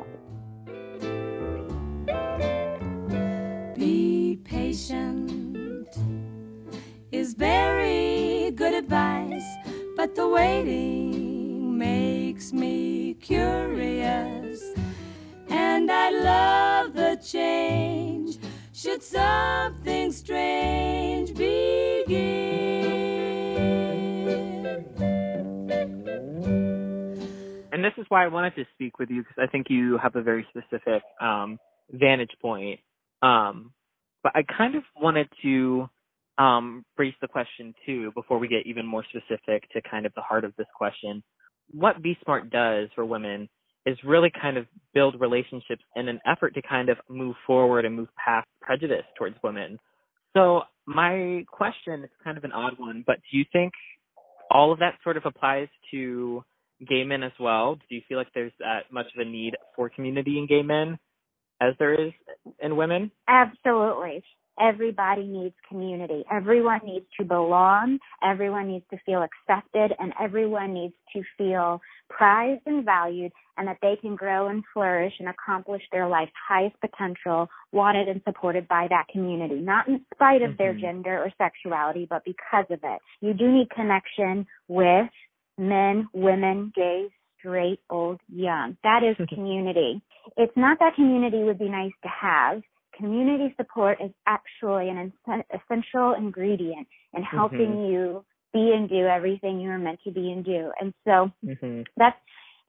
Be 3.75 4.39
patient 4.43 5.87
is 7.11 7.35
very 7.35 8.49
good 8.55 8.73
advice, 8.73 9.45
but 9.95 10.15
the 10.15 10.27
waiting 10.27 11.77
makes 11.77 12.51
me 12.51 13.13
curious. 13.21 14.61
And 15.49 15.91
I 15.91 16.09
love 16.09 16.93
the 16.93 17.21
change. 17.23 18.37
Should 18.83 19.01
something 19.01 20.11
strange 20.11 21.33
begin? 21.35 22.03
and 27.71 27.81
this 27.81 27.93
is 27.97 28.05
why 28.09 28.25
I 28.25 28.27
wanted 28.27 28.55
to 28.55 28.65
speak 28.73 28.99
with 28.99 29.09
you 29.09 29.21
because 29.21 29.37
I 29.41 29.47
think 29.47 29.67
you 29.69 29.97
have 29.99 30.17
a 30.17 30.21
very 30.21 30.45
specific 30.49 31.01
um, 31.21 31.59
vantage 31.91 32.31
point. 32.41 32.81
Um, 33.21 33.71
but 34.21 34.33
I 34.35 34.43
kind 34.43 34.75
of 34.75 34.83
wanted 34.99 35.29
to 35.43 35.89
um, 36.37 36.83
raise 36.97 37.13
the 37.21 37.29
question 37.29 37.73
too 37.85 38.11
before 38.13 38.37
we 38.37 38.49
get 38.49 38.65
even 38.65 38.85
more 38.85 39.05
specific 39.05 39.63
to 39.71 39.81
kind 39.89 40.05
of 40.05 40.13
the 40.13 40.21
heart 40.21 40.43
of 40.43 40.53
this 40.57 40.67
question. 40.75 41.23
What 41.71 42.01
Be 42.01 42.17
Smart 42.25 42.49
does 42.49 42.89
for 42.95 43.05
women 43.05 43.47
is 43.85 43.97
really 44.05 44.31
kind 44.41 44.57
of 44.57 44.65
build 44.93 45.19
relationships 45.19 45.83
in 45.95 46.07
an 46.07 46.19
effort 46.25 46.53
to 46.55 46.61
kind 46.61 46.89
of 46.89 46.97
move 47.09 47.35
forward 47.45 47.85
and 47.85 47.95
move 47.95 48.07
past 48.23 48.47
prejudice 48.61 49.03
towards 49.17 49.35
women. 49.43 49.77
So 50.33 50.61
my 50.85 51.45
question 51.51 52.03
is 52.03 52.09
kind 52.23 52.37
of 52.37 52.43
an 52.43 52.51
odd 52.51 52.73
one, 52.77 53.03
but 53.05 53.17
do 53.31 53.37
you 53.37 53.45
think 53.51 53.73
all 54.49 54.71
of 54.71 54.79
that 54.79 54.95
sort 55.03 55.17
of 55.17 55.23
applies 55.25 55.67
to 55.91 56.43
gay 56.87 57.03
men 57.03 57.23
as 57.23 57.31
well? 57.39 57.75
Do 57.75 57.95
you 57.95 58.01
feel 58.07 58.17
like 58.17 58.27
there's 58.33 58.53
that 58.59 58.91
much 58.91 59.07
of 59.15 59.25
a 59.25 59.29
need 59.29 59.55
for 59.75 59.89
community 59.89 60.37
in 60.37 60.47
gay 60.47 60.61
men 60.61 60.97
as 61.61 61.73
there 61.79 61.93
is 61.93 62.11
in 62.61 62.75
women? 62.75 63.11
Absolutely. 63.27 64.23
Everybody 64.59 65.23
needs 65.23 65.55
community. 65.67 66.23
Everyone 66.31 66.79
needs 66.85 67.05
to 67.19 67.25
belong. 67.25 67.99
Everyone 68.23 68.67
needs 68.67 68.85
to 68.91 68.97
feel 69.05 69.23
accepted 69.23 69.93
and 69.99 70.13
everyone 70.21 70.73
needs 70.73 70.93
to 71.13 71.23
feel 71.37 71.81
prized 72.09 72.61
and 72.65 72.85
valued 72.85 73.31
and 73.57 73.67
that 73.67 73.77
they 73.81 73.95
can 73.99 74.15
grow 74.15 74.47
and 74.47 74.63
flourish 74.73 75.13
and 75.19 75.29
accomplish 75.29 75.81
their 75.91 76.07
life's 76.07 76.31
highest 76.47 76.75
potential 76.81 77.49
wanted 77.71 78.07
and 78.07 78.21
supported 78.25 78.67
by 78.67 78.87
that 78.89 79.05
community. 79.11 79.55
Not 79.55 79.87
in 79.87 80.05
spite 80.13 80.41
of 80.41 80.57
their 80.57 80.73
Mhm. 80.73 80.81
gender 80.81 81.23
or 81.23 81.31
sexuality, 81.37 82.05
but 82.05 82.23
because 82.23 82.69
of 82.69 82.83
it. 82.83 83.01
You 83.21 83.33
do 83.33 83.51
need 83.51 83.69
connection 83.71 84.45
with 84.67 85.09
men, 85.57 86.07
women, 86.13 86.71
gay, 86.75 87.09
straight, 87.37 87.79
old, 87.89 88.19
young. 88.29 88.77
That 88.83 89.03
is 89.03 89.15
community. 89.29 90.01
It's 90.37 90.55
not 90.55 90.79
that 90.79 90.95
community 90.95 91.43
would 91.43 91.59
be 91.59 91.69
nice 91.69 91.91
to 92.03 92.07
have. 92.09 92.63
Community 92.97 93.53
support 93.57 93.99
is 94.03 94.11
actually 94.27 94.89
an 94.89 95.11
essential 95.53 96.13
ingredient 96.13 96.87
in 97.13 97.23
helping 97.23 97.71
mm-hmm. 97.71 97.91
you 97.91 98.25
be 98.53 98.71
and 98.75 98.87
do 98.87 99.05
everything 99.07 99.59
you 99.59 99.69
are 99.69 99.79
meant 99.79 99.99
to 100.03 100.11
be 100.11 100.31
and 100.31 100.45
do. 100.45 100.71
And 100.79 100.93
so 101.05 101.31
mm-hmm. 101.45 101.81
that's 101.97 102.17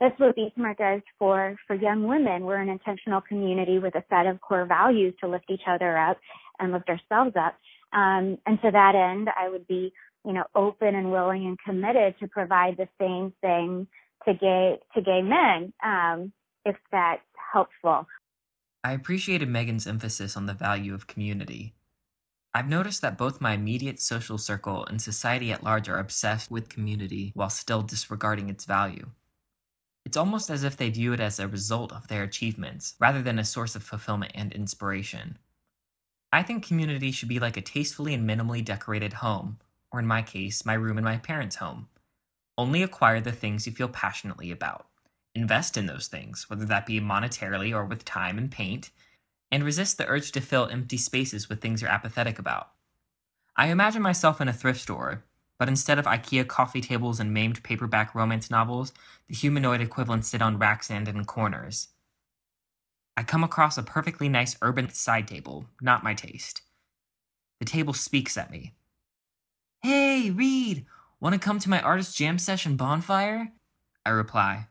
that's 0.00 0.19
what 0.19 0.35
Be 0.35 0.52
Smart 0.57 0.78
does 0.78 1.02
for 1.19 1.57
for 1.66 1.76
young 1.76 2.07
women. 2.09 2.45
We're 2.45 2.61
an 2.61 2.69
intentional 2.69 3.21
community 3.21 3.78
with 3.78 3.95
a 3.95 4.04
set 4.11 4.26
of 4.26 4.40
core 4.40 4.66
values 4.66 5.14
to 5.21 5.28
lift 5.28 5.47
each 5.50 5.62
other 5.69 5.97
up 5.97 6.19
and 6.59 6.73
lift 6.73 6.88
ourselves 6.88 7.37
up. 7.37 7.54
Um, 7.93 8.38
and 8.47 8.61
to 8.62 8.71
that 8.73 8.95
end, 8.95 9.28
I 9.28 9.49
would 9.49 9.66
be, 9.69 9.93
you 10.25 10.33
know, 10.33 10.45
open 10.54 10.95
and 10.95 11.12
willing 11.12 11.47
and 11.47 11.59
committed 11.64 12.16
to 12.21 12.28
provide 12.28 12.76
the 12.76 12.88
same 13.00 13.33
thing 13.40 13.87
to 14.26 14.35
gay 14.35 14.78
to 14.95 15.02
gay 15.02 15.23
men, 15.23 15.73
um, 15.85 16.33
if 16.64 16.76
that's 16.90 17.23
helpful. 17.52 18.07
I 18.85 18.93
appreciated 18.93 19.49
Megan's 19.49 19.87
emphasis 19.87 20.37
on 20.37 20.45
the 20.45 20.53
value 20.53 20.93
of 20.93 21.07
community. 21.07 21.73
I've 22.53 22.69
noticed 22.69 23.00
that 23.00 23.17
both 23.17 23.41
my 23.41 23.55
immediate 23.55 23.99
social 23.99 24.37
circle 24.37 24.85
and 24.85 25.00
society 25.00 25.50
at 25.50 25.64
large 25.64 25.88
are 25.88 25.99
obsessed 25.99 26.50
with 26.50 26.69
community 26.69 27.33
while 27.35 27.49
still 27.49 27.81
disregarding 27.81 28.50
its 28.50 28.67
value. 28.67 29.09
It's 30.05 30.19
almost 30.19 30.50
as 30.50 30.64
if 30.64 30.76
they 30.76 30.91
view 30.91 31.14
it 31.14 31.21
as 31.21 31.41
a 31.41 31.49
result 31.49 31.93
of 31.93 32.09
their 32.09 32.23
achievements, 32.23 32.95
rather 33.00 33.23
than 33.23 33.38
a 33.38 33.45
source 33.45 33.75
of 33.75 33.83
fulfillment 33.83 34.33
and 34.35 34.53
inspiration. 34.53 35.38
I 36.31 36.43
think 36.43 36.67
community 36.67 37.11
should 37.11 37.31
be 37.31 37.41
like 37.41 37.57
a 37.57 37.62
tastefully 37.62 38.12
and 38.12 38.29
minimally 38.29 38.62
decorated 38.62 39.14
home, 39.14 39.61
or 39.91 39.99
in 39.99 40.07
my 40.07 40.21
case, 40.21 40.67
my 40.67 40.75
room 40.75 40.99
in 40.99 41.05
my 41.05 41.17
parents' 41.17 41.57
home. 41.57 41.88
Only 42.59 42.83
acquire 42.83 43.23
the 43.23 43.33
things 43.33 43.67
you 43.67 43.73
feel 43.73 43.88
passionately 43.88 44.50
about. 44.50 44.87
Invest 45.35 45.76
in 45.76 45.87
those 45.87 46.07
things, 46.07 46.49
whether 46.49 46.64
that 46.64 46.87
be 46.87 47.00
monetarily 47.00 47.75
or 47.75 47.85
with 47.85 48.05
time 48.05 48.38
and 48.38 48.50
paint, 48.50 48.91
and 49.50 49.64
resist 49.64 49.99
the 49.99 50.07
urge 50.07 50.33
to 50.33 50.41
fill 50.41 50.69
empty 50.69 50.97
spaces 50.97 51.49
with 51.49 51.61
things 51.61 51.83
you're 51.83 51.91
apathetic 51.91 52.38
about. 52.38 52.71
I 53.57 53.69
imagine 53.69 54.03
myself 54.03 54.41
in 54.41 54.49
a 54.49 54.53
thrift 54.53 54.81
store, 54.81 55.25
but 55.59 55.69
instead 55.69 55.99
of 55.99 56.07
IKEA 56.07 56.47
coffee 56.47 56.81
tables 56.81 57.21
and 57.21 57.33
maimed 57.33 57.62
paperback 57.62 58.14
romance 58.14 58.50
novels, 58.50 58.93
the 59.29 59.35
humanoid 59.35 59.81
equivalents 59.81 60.29
sit 60.29 60.43
on 60.43 60.59
racks 60.59 60.91
and 60.91 61.09
in 61.09 61.25
corners. 61.25 61.88
I 63.17 63.23
come 63.23 63.45
across 63.45 63.79
a 63.79 63.83
perfectly 63.83 64.29
nice 64.29 64.57
urban 64.61 64.91
side 64.91 65.29
table, 65.29 65.67
not 65.81 66.03
my 66.03 66.14
taste. 66.14 66.62
The 67.61 67.64
table 67.64 67.93
speaks 67.93 68.37
at 68.37 68.50
me. 68.50 68.75
Hey, 69.83 70.31
Reed, 70.31 70.87
want 71.21 71.35
to 71.35 71.38
come 71.38 71.61
to 71.61 71.71
my 71.71 71.81
artist 71.81 72.17
jam 72.17 72.38
session 72.38 72.76
bonfire? 72.76 73.53
I 74.05 74.11
reply, 74.11 74.67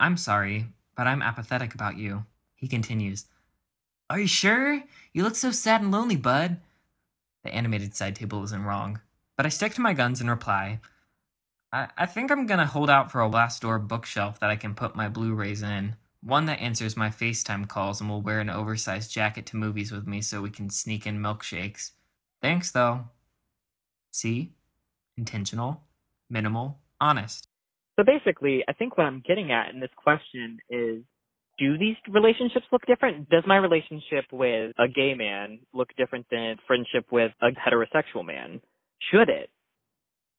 I'm 0.00 0.16
sorry, 0.16 0.66
but 0.96 1.06
I'm 1.06 1.22
apathetic 1.22 1.74
about 1.74 1.98
you. 1.98 2.24
He 2.56 2.66
continues, 2.66 3.26
Are 4.08 4.18
you 4.18 4.26
sure? 4.26 4.82
You 5.12 5.22
look 5.22 5.36
so 5.36 5.52
sad 5.52 5.82
and 5.82 5.92
lonely, 5.92 6.16
bud. 6.16 6.56
The 7.44 7.54
animated 7.54 7.94
side 7.94 8.16
table 8.16 8.42
isn't 8.44 8.64
wrong, 8.64 9.00
but 9.36 9.46
I 9.46 9.50
stick 9.50 9.74
to 9.74 9.80
my 9.80 9.92
guns 9.92 10.20
and 10.20 10.28
reply, 10.28 10.80
I, 11.72 11.88
I 11.96 12.06
think 12.06 12.30
I'm 12.30 12.46
gonna 12.46 12.66
hold 12.66 12.90
out 12.90 13.12
for 13.12 13.20
a 13.20 13.28
last 13.28 13.62
door 13.62 13.78
bookshelf 13.78 14.40
that 14.40 14.50
I 14.50 14.56
can 14.56 14.74
put 14.74 14.96
my 14.96 15.08
Blu 15.08 15.34
rays 15.34 15.62
in. 15.62 15.96
One 16.22 16.46
that 16.46 16.60
answers 16.60 16.96
my 16.96 17.08
FaceTime 17.08 17.68
calls 17.68 18.00
and 18.00 18.10
will 18.10 18.20
wear 18.20 18.40
an 18.40 18.50
oversized 18.50 19.10
jacket 19.10 19.46
to 19.46 19.56
movies 19.56 19.92
with 19.92 20.06
me 20.06 20.20
so 20.20 20.42
we 20.42 20.50
can 20.50 20.68
sneak 20.68 21.06
in 21.06 21.18
milkshakes. 21.18 21.92
Thanks, 22.42 22.70
though. 22.70 23.08
See? 24.10 24.52
Intentional, 25.16 25.82
minimal, 26.28 26.78
honest. 27.00 27.49
So 28.00 28.04
basically, 28.04 28.64
I 28.66 28.72
think 28.72 28.96
what 28.96 29.04
I'm 29.04 29.22
getting 29.28 29.52
at 29.52 29.74
in 29.74 29.78
this 29.78 29.90
question 29.94 30.58
is 30.70 31.02
do 31.58 31.76
these 31.76 31.96
relationships 32.08 32.64
look 32.72 32.80
different? 32.86 33.28
Does 33.28 33.42
my 33.46 33.56
relationship 33.58 34.24
with 34.32 34.72
a 34.78 34.88
gay 34.88 35.12
man 35.14 35.58
look 35.74 35.88
different 35.98 36.24
than 36.30 36.56
friendship 36.66 37.04
with 37.12 37.30
a 37.42 37.48
heterosexual 37.48 38.24
man? 38.24 38.62
Should 39.12 39.28
it? 39.28 39.50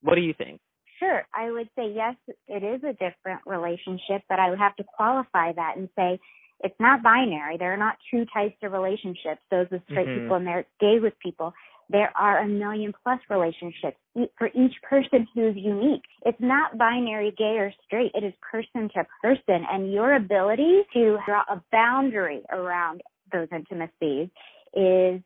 What 0.01 0.15
do 0.15 0.21
you 0.21 0.33
think? 0.35 0.59
Sure. 0.97 1.23
I 1.35 1.51
would 1.51 1.69
say 1.77 1.93
yes, 1.93 2.15
it 2.47 2.63
is 2.63 2.81
a 2.83 2.93
different 2.93 3.41
relationship, 3.45 4.23
but 4.27 4.39
I 4.39 4.49
would 4.49 4.59
have 4.59 4.75
to 4.77 4.83
qualify 4.83 5.53
that 5.53 5.77
and 5.77 5.87
say 5.95 6.19
it's 6.63 6.79
not 6.79 7.03
binary. 7.03 7.57
There 7.57 7.73
are 7.73 7.77
not 7.77 7.97
two 8.09 8.25
types 8.33 8.55
of 8.63 8.71
relationships, 8.71 9.41
those 9.51 9.67
with 9.69 9.83
straight 9.91 10.07
mm-hmm. 10.07 10.23
people 10.23 10.37
and 10.37 10.47
they're 10.47 10.65
gay 10.79 10.97
with 10.99 11.13
people 11.19 11.53
there 11.91 12.11
are 12.15 12.39
a 12.39 12.47
million 12.47 12.93
plus 13.03 13.19
relationships 13.29 13.97
for 14.37 14.47
each 14.47 14.73
person 14.87 15.27
who's 15.33 15.55
unique. 15.55 16.03
It's 16.25 16.39
not 16.39 16.77
binary 16.77 17.33
gay 17.37 17.57
or 17.57 17.73
straight. 17.85 18.11
It 18.13 18.23
is 18.23 18.33
person 18.41 18.89
to 18.95 19.05
person 19.21 19.65
and 19.69 19.91
your 19.91 20.15
ability 20.15 20.81
to 20.93 21.17
draw 21.25 21.41
a 21.49 21.61
boundary 21.71 22.41
around 22.51 23.01
those 23.31 23.47
intimacies 23.53 24.29
is 24.73 25.21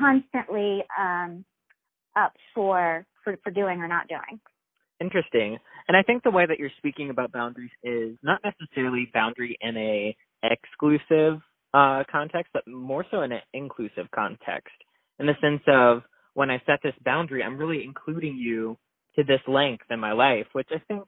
constantly 0.00 0.82
um, 0.98 1.44
up 2.16 2.32
for, 2.54 3.06
for 3.24 3.38
for 3.42 3.50
doing 3.50 3.80
or 3.80 3.88
not 3.88 4.08
doing. 4.08 4.40
Interesting. 5.00 5.58
And 5.88 5.96
I 5.96 6.02
think 6.02 6.22
the 6.22 6.30
way 6.30 6.46
that 6.46 6.58
you're 6.58 6.70
speaking 6.78 7.10
about 7.10 7.32
boundaries 7.32 7.70
is 7.82 8.16
not 8.22 8.40
necessarily 8.44 9.10
boundary 9.12 9.56
in 9.60 9.76
a 9.76 10.16
exclusive 10.44 11.40
uh, 11.74 12.04
context, 12.10 12.52
but 12.52 12.66
more 12.68 13.04
so 13.10 13.22
in 13.22 13.32
an 13.32 13.40
inclusive 13.52 14.08
context 14.14 14.74
in 15.18 15.26
the 15.26 15.34
sense 15.40 15.62
of 15.66 16.02
when 16.34 16.50
I 16.50 16.62
set 16.66 16.80
this 16.82 16.94
boundary, 17.04 17.42
I'm 17.42 17.58
really 17.58 17.84
including 17.84 18.36
you 18.36 18.76
to 19.16 19.24
this 19.24 19.40
length 19.46 19.84
in 19.90 20.00
my 20.00 20.12
life, 20.12 20.46
which 20.52 20.68
I 20.70 20.78
think 20.88 21.04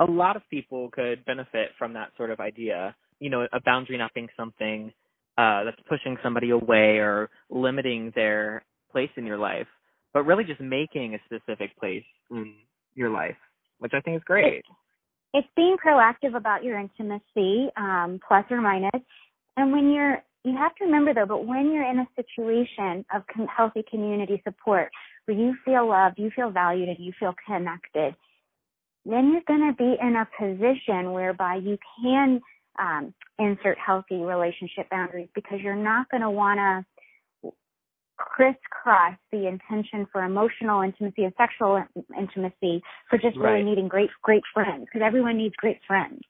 a 0.00 0.04
lot 0.04 0.36
of 0.36 0.42
people 0.50 0.90
could 0.90 1.24
benefit 1.24 1.70
from 1.78 1.92
that 1.94 2.10
sort 2.16 2.30
of 2.30 2.40
idea. 2.40 2.94
You 3.20 3.30
know, 3.30 3.46
a 3.52 3.60
boundary 3.64 3.96
not 3.96 4.12
being 4.14 4.28
something 4.36 4.92
uh, 5.38 5.64
that's 5.64 5.80
pushing 5.88 6.16
somebody 6.22 6.50
away 6.50 6.98
or 6.98 7.30
limiting 7.50 8.12
their 8.14 8.64
place 8.90 9.10
in 9.16 9.26
your 9.26 9.38
life, 9.38 9.66
but 10.12 10.24
really 10.24 10.44
just 10.44 10.60
making 10.60 11.14
a 11.14 11.18
specific 11.24 11.76
place 11.78 12.04
in 12.30 12.54
your 12.94 13.10
life, 13.10 13.36
which 13.78 13.92
I 13.94 14.00
think 14.00 14.16
is 14.16 14.22
great. 14.24 14.64
It's 15.32 15.48
being 15.56 15.76
proactive 15.84 16.36
about 16.36 16.62
your 16.62 16.78
intimacy, 16.78 17.68
um, 17.76 18.20
plus 18.26 18.44
or 18.50 18.60
minus. 18.60 19.02
And 19.56 19.72
when 19.72 19.92
you're 19.92 20.22
you 20.44 20.56
have 20.56 20.74
to 20.76 20.84
remember 20.84 21.14
though, 21.14 21.26
but 21.26 21.46
when 21.46 21.72
you're 21.72 21.88
in 21.88 21.98
a 21.98 22.06
situation 22.14 23.04
of 23.14 23.22
healthy 23.54 23.82
community 23.90 24.42
support 24.44 24.90
where 25.24 25.36
you 25.36 25.54
feel 25.64 25.88
loved, 25.88 26.18
you 26.18 26.30
feel 26.34 26.50
valued, 26.50 26.88
and 26.88 26.98
you 26.98 27.12
feel 27.18 27.34
connected, 27.46 28.14
then 29.06 29.32
you're 29.32 29.42
going 29.46 29.72
to 29.72 29.76
be 29.76 29.96
in 30.00 30.16
a 30.16 30.28
position 30.38 31.12
whereby 31.12 31.56
you 31.56 31.78
can 32.02 32.40
um, 32.78 33.14
insert 33.38 33.78
healthy 33.78 34.16
relationship 34.16 34.88
boundaries 34.90 35.28
because 35.34 35.60
you're 35.62 35.76
not 35.76 36.08
going 36.10 36.22
to 36.22 36.30
want 36.30 36.58
to 36.58 37.50
crisscross 38.16 39.16
the 39.32 39.46
intention 39.48 40.06
for 40.12 40.22
emotional 40.22 40.82
intimacy 40.82 41.24
and 41.24 41.32
sexual 41.36 41.82
intimacy 42.16 42.82
for 43.10 43.18
just 43.18 43.36
right. 43.36 43.52
really 43.52 43.64
needing 43.64 43.88
great 43.88 44.10
great 44.22 44.42
friends 44.52 44.84
because 44.84 45.04
everyone 45.04 45.36
needs 45.36 45.54
great 45.56 45.78
friends. 45.86 46.20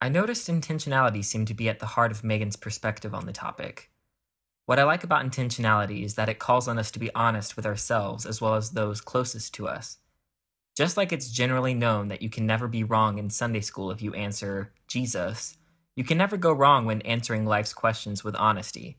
I 0.00 0.10
noticed 0.10 0.48
intentionality 0.48 1.24
seemed 1.24 1.48
to 1.48 1.54
be 1.54 1.68
at 1.68 1.78
the 1.78 1.86
heart 1.86 2.12
of 2.12 2.22
Megan's 2.22 2.56
perspective 2.56 3.14
on 3.14 3.24
the 3.24 3.32
topic. 3.32 3.90
What 4.66 4.78
I 4.78 4.84
like 4.84 5.04
about 5.04 5.24
intentionality 5.24 6.04
is 6.04 6.16
that 6.16 6.28
it 6.28 6.38
calls 6.38 6.68
on 6.68 6.78
us 6.78 6.90
to 6.90 6.98
be 6.98 7.14
honest 7.14 7.56
with 7.56 7.64
ourselves 7.64 8.26
as 8.26 8.40
well 8.40 8.54
as 8.56 8.70
those 8.70 9.00
closest 9.00 9.54
to 9.54 9.68
us. 9.68 9.98
Just 10.76 10.98
like 10.98 11.12
it's 11.12 11.30
generally 11.30 11.72
known 11.72 12.08
that 12.08 12.20
you 12.20 12.28
can 12.28 12.46
never 12.46 12.68
be 12.68 12.84
wrong 12.84 13.16
in 13.16 13.30
Sunday 13.30 13.60
school 13.60 13.90
if 13.90 14.02
you 14.02 14.12
answer 14.12 14.74
Jesus, 14.86 15.56
you 15.94 16.04
can 16.04 16.18
never 16.18 16.36
go 16.36 16.52
wrong 16.52 16.84
when 16.84 17.00
answering 17.02 17.46
life's 17.46 17.72
questions 17.72 18.22
with 18.22 18.36
honesty. 18.36 18.98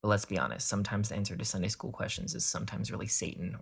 But 0.00 0.08
let's 0.08 0.24
be 0.24 0.38
honest, 0.38 0.66
sometimes 0.66 1.10
the 1.10 1.16
answer 1.16 1.36
to 1.36 1.44
Sunday 1.44 1.68
school 1.68 1.92
questions 1.92 2.34
is 2.34 2.46
sometimes 2.46 2.90
really 2.90 3.08
Satan 3.08 3.58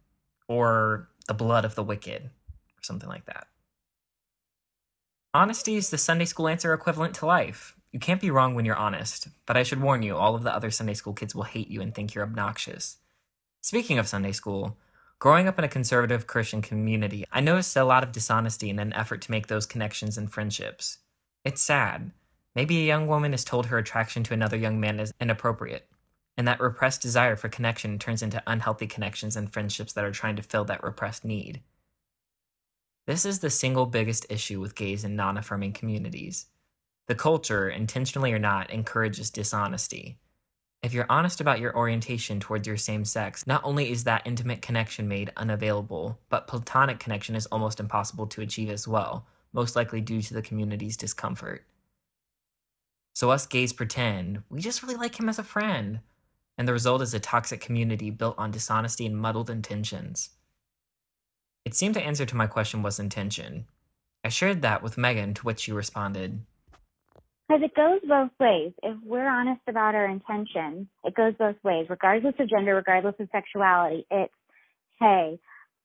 or 0.46 1.08
the 1.26 1.34
blood 1.34 1.64
of 1.64 1.74
the 1.74 1.82
wicked 1.82 2.22
or 2.22 2.82
something 2.82 3.08
like 3.08 3.24
that. 3.24 3.48
Honesty 5.34 5.76
is 5.76 5.90
the 5.90 5.98
Sunday 5.98 6.24
school 6.24 6.48
answer 6.48 6.72
equivalent 6.72 7.14
to 7.16 7.26
life. 7.26 7.76
You 7.92 8.00
can't 8.00 8.20
be 8.20 8.30
wrong 8.30 8.54
when 8.54 8.64
you're 8.64 8.74
honest, 8.74 9.28
but 9.44 9.58
I 9.58 9.62
should 9.62 9.82
warn 9.82 10.02
you, 10.02 10.16
all 10.16 10.34
of 10.34 10.42
the 10.42 10.54
other 10.54 10.70
Sunday 10.70 10.94
school 10.94 11.12
kids 11.12 11.34
will 11.34 11.42
hate 11.42 11.68
you 11.68 11.82
and 11.82 11.94
think 11.94 12.14
you're 12.14 12.24
obnoxious. 12.24 12.96
Speaking 13.60 13.98
of 13.98 14.08
Sunday 14.08 14.32
school, 14.32 14.78
growing 15.18 15.46
up 15.46 15.58
in 15.58 15.66
a 15.66 15.68
conservative 15.68 16.26
Christian 16.26 16.62
community, 16.62 17.26
I 17.30 17.42
noticed 17.42 17.76
a 17.76 17.84
lot 17.84 18.02
of 18.02 18.12
dishonesty 18.12 18.70
in 18.70 18.78
an 18.78 18.94
effort 18.94 19.20
to 19.20 19.30
make 19.30 19.48
those 19.48 19.66
connections 19.66 20.16
and 20.16 20.32
friendships. 20.32 20.96
It's 21.44 21.60
sad. 21.60 22.10
Maybe 22.54 22.78
a 22.78 22.86
young 22.86 23.06
woman 23.06 23.34
is 23.34 23.44
told 23.44 23.66
her 23.66 23.76
attraction 23.76 24.22
to 24.24 24.34
another 24.34 24.56
young 24.56 24.80
man 24.80 24.98
is 24.98 25.12
inappropriate, 25.20 25.90
and 26.38 26.48
that 26.48 26.58
repressed 26.58 27.02
desire 27.02 27.36
for 27.36 27.50
connection 27.50 27.98
turns 27.98 28.22
into 28.22 28.42
unhealthy 28.46 28.86
connections 28.86 29.36
and 29.36 29.52
friendships 29.52 29.92
that 29.92 30.04
are 30.04 30.10
trying 30.10 30.36
to 30.36 30.42
fill 30.42 30.64
that 30.64 30.82
repressed 30.82 31.22
need. 31.22 31.60
This 33.08 33.24
is 33.24 33.38
the 33.38 33.48
single 33.48 33.86
biggest 33.86 34.26
issue 34.28 34.60
with 34.60 34.74
gays 34.74 35.02
in 35.02 35.16
non 35.16 35.38
affirming 35.38 35.72
communities. 35.72 36.44
The 37.06 37.14
culture, 37.14 37.70
intentionally 37.70 38.34
or 38.34 38.38
not, 38.38 38.68
encourages 38.68 39.30
dishonesty. 39.30 40.18
If 40.82 40.92
you're 40.92 41.06
honest 41.08 41.40
about 41.40 41.58
your 41.58 41.74
orientation 41.74 42.38
towards 42.38 42.66
your 42.66 42.76
same 42.76 43.06
sex, 43.06 43.46
not 43.46 43.62
only 43.64 43.90
is 43.90 44.04
that 44.04 44.26
intimate 44.26 44.60
connection 44.60 45.08
made 45.08 45.32
unavailable, 45.38 46.20
but 46.28 46.46
platonic 46.46 46.98
connection 46.98 47.34
is 47.34 47.46
almost 47.46 47.80
impossible 47.80 48.26
to 48.26 48.42
achieve 48.42 48.68
as 48.68 48.86
well, 48.86 49.26
most 49.54 49.74
likely 49.74 50.02
due 50.02 50.20
to 50.20 50.34
the 50.34 50.42
community's 50.42 50.98
discomfort. 50.98 51.64
So 53.14 53.30
us 53.30 53.46
gays 53.46 53.72
pretend 53.72 54.42
we 54.50 54.60
just 54.60 54.82
really 54.82 54.96
like 54.96 55.18
him 55.18 55.30
as 55.30 55.38
a 55.38 55.42
friend. 55.42 56.00
And 56.58 56.68
the 56.68 56.74
result 56.74 57.00
is 57.00 57.14
a 57.14 57.20
toxic 57.20 57.62
community 57.62 58.10
built 58.10 58.34
on 58.36 58.50
dishonesty 58.50 59.06
and 59.06 59.16
muddled 59.16 59.48
intentions. 59.48 60.28
It 61.68 61.74
seemed 61.74 61.96
the 61.96 62.00
answer 62.02 62.24
to 62.24 62.34
my 62.34 62.46
question 62.46 62.80
was 62.80 62.98
intention. 62.98 63.66
I 64.24 64.30
shared 64.30 64.62
that 64.62 64.82
with 64.82 64.96
Megan, 64.96 65.34
to 65.34 65.42
which 65.42 65.60
she 65.60 65.72
responded. 65.72 66.40
Because 67.46 67.62
it 67.62 67.74
goes 67.74 68.00
both 68.08 68.30
ways. 68.40 68.72
If 68.82 68.96
we're 69.04 69.28
honest 69.28 69.60
about 69.68 69.94
our 69.94 70.06
intention, 70.06 70.88
it 71.04 71.14
goes 71.14 71.34
both 71.38 71.56
ways, 71.62 71.84
regardless 71.90 72.36
of 72.38 72.48
gender, 72.48 72.74
regardless 72.74 73.16
of 73.20 73.28
sexuality. 73.32 74.06
It's, 74.10 74.32
hey, 74.98 75.38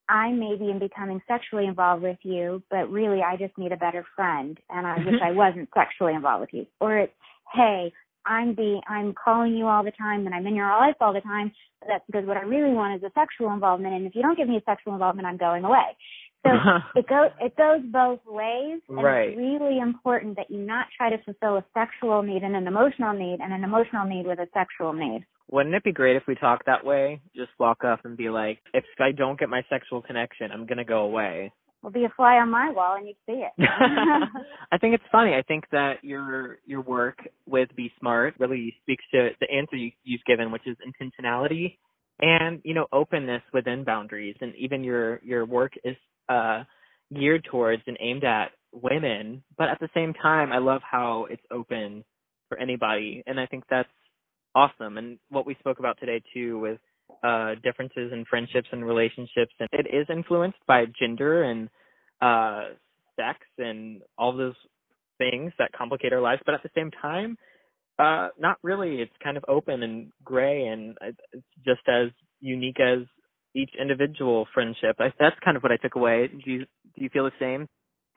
I 0.07 0.31
maybe 0.31 0.71
am 0.71 0.79
becoming 0.79 1.21
sexually 1.27 1.65
involved 1.65 2.01
with 2.01 2.19
you, 2.21 2.63
but 2.71 2.89
really 2.89 3.21
I 3.21 3.35
just 3.35 3.57
need 3.57 3.73
a 3.73 3.75
better 3.75 4.05
friend 4.15 4.57
and 4.69 4.87
I 4.87 4.99
wish 4.99 5.15
mm-hmm. 5.15 5.21
I 5.21 5.31
wasn't 5.31 5.67
sexually 5.75 6.13
involved 6.13 6.39
with 6.39 6.53
you. 6.53 6.65
Or 6.79 6.97
it's, 6.97 7.13
hey, 7.53 7.91
I'm 8.25 8.55
the 8.55 8.81
I'm 8.87 9.13
calling 9.13 9.55
you 9.55 9.67
all 9.67 9.83
the 9.83 9.91
time 9.91 10.25
and 10.25 10.33
I'm 10.35 10.47
in 10.47 10.55
your 10.55 10.67
life 10.67 10.95
all 11.01 11.13
the 11.13 11.21
time. 11.21 11.51
But 11.79 11.87
that's 11.89 12.05
because 12.07 12.25
what 12.25 12.37
I 12.37 12.41
really 12.41 12.73
want 12.73 12.95
is 12.95 13.03
a 13.03 13.11
sexual 13.13 13.51
involvement 13.53 13.93
and 13.93 14.05
if 14.05 14.15
you 14.15 14.21
don't 14.21 14.37
give 14.37 14.47
me 14.47 14.57
a 14.57 14.63
sexual 14.65 14.93
involvement 14.93 15.27
I'm 15.27 15.37
going 15.37 15.63
away. 15.63 15.97
So 16.45 16.51
it 16.95 17.07
goes 17.07 17.31
it 17.39 17.55
goes 17.55 17.81
both 17.83 18.19
ways, 18.25 18.81
and 18.89 19.01
Right. 19.01 19.29
it's 19.29 19.37
really 19.37 19.79
important 19.79 20.35
that 20.37 20.51
you 20.51 20.59
not 20.59 20.87
try 20.95 21.09
to 21.09 21.17
fulfill 21.23 21.57
a 21.57 21.65
sexual 21.73 22.21
need 22.21 22.43
and 22.43 22.55
an 22.55 22.67
emotional 22.67 23.13
need, 23.13 23.39
and 23.41 23.53
an 23.53 23.63
emotional 23.63 24.05
need 24.05 24.25
with 24.27 24.39
a 24.39 24.47
sexual 24.53 24.93
need. 24.93 25.25
Wouldn't 25.51 25.75
it 25.75 25.83
be 25.83 25.91
great 25.91 26.15
if 26.15 26.23
we 26.27 26.35
talked 26.35 26.65
that 26.65 26.85
way? 26.85 27.21
Just 27.35 27.51
walk 27.59 27.83
up 27.83 28.05
and 28.05 28.17
be 28.17 28.29
like, 28.29 28.59
if 28.73 28.83
I 28.99 29.11
don't 29.11 29.39
get 29.39 29.49
my 29.49 29.63
sexual 29.69 30.01
connection, 30.01 30.51
I'm 30.51 30.65
gonna 30.65 30.85
go 30.85 31.01
away. 31.03 31.51
Will 31.83 31.91
be 31.91 32.05
a 32.05 32.13
fly 32.15 32.35
on 32.37 32.49
my 32.49 32.71
wall, 32.71 32.95
and 32.95 33.05
you'd 33.05 33.17
see 33.25 33.43
it. 33.43 33.51
I 34.71 34.77
think 34.77 34.95
it's 34.95 35.03
funny. 35.11 35.33
I 35.33 35.41
think 35.41 35.65
that 35.73 35.95
your 36.01 36.59
your 36.65 36.79
work 36.79 37.17
with 37.45 37.67
Be 37.75 37.91
Smart 37.99 38.35
really 38.39 38.73
speaks 38.81 39.03
to 39.11 39.31
the 39.41 39.51
answer 39.51 39.75
you, 39.75 39.91
you've 40.05 40.23
given, 40.25 40.49
which 40.49 40.65
is 40.65 40.77
intentionality 40.77 41.75
and 42.21 42.61
you 42.63 42.73
know 42.73 42.87
openness 42.93 43.41
within 43.53 43.83
boundaries. 43.83 44.35
And 44.39 44.53
even 44.55 44.83
your 44.85 45.19
your 45.23 45.45
work 45.45 45.73
is 45.83 45.97
uh, 46.29 46.63
geared 47.13 47.45
towards 47.51 47.83
and 47.85 47.97
aimed 47.99 48.23
at 48.23 48.51
women, 48.71 49.43
but 49.57 49.67
at 49.67 49.79
the 49.81 49.89
same 49.93 50.13
time, 50.13 50.53
I 50.53 50.59
love 50.59 50.81
how 50.89 51.27
it's 51.29 51.43
open 51.51 52.05
for 52.47 52.57
anybody, 52.57 53.23
and 53.27 53.39
I 53.39 53.45
think 53.45 53.65
that's 53.69 53.89
awesome. 54.55 54.97
And 54.97 55.19
what 55.29 55.45
we 55.45 55.55
spoke 55.59 55.79
about 55.79 55.99
today 55.99 56.21
too 56.33 56.59
with 56.59 56.79
uh 57.23 57.55
differences 57.63 58.11
in 58.13 58.25
friendships 58.29 58.67
and 58.71 58.85
relationships 58.85 59.53
and 59.59 59.69
it 59.73 59.87
is 59.93 60.07
influenced 60.09 60.59
by 60.67 60.85
gender 60.99 61.43
and 61.43 61.69
uh 62.21 62.69
sex 63.15 63.39
and 63.57 64.01
all 64.17 64.35
those 64.35 64.55
things 65.17 65.51
that 65.59 65.71
complicate 65.73 66.11
our 66.13 66.21
lives 66.21 66.41
but 66.45 66.55
at 66.55 66.63
the 66.63 66.69
same 66.75 66.91
time 67.01 67.37
uh 67.99 68.29
not 68.39 68.57
really. 68.63 69.01
It's 69.01 69.13
kind 69.23 69.37
of 69.37 69.45
open 69.47 69.83
and 69.83 70.11
gray 70.23 70.65
and 70.67 70.97
it's 71.01 71.45
just 71.65 71.81
as 71.87 72.09
unique 72.41 72.79
as 72.79 72.99
each 73.55 73.69
individual 73.79 74.47
friendship. 74.53 74.95
I, 74.99 75.13
that's 75.19 75.35
kind 75.45 75.55
of 75.55 75.61
what 75.63 75.71
i 75.71 75.77
took 75.77 75.95
away. 75.95 76.27
Do 76.27 76.51
you 76.51 76.59
do 76.95 77.03
you 77.03 77.09
feel 77.09 77.25
the 77.25 77.31
same? 77.39 77.67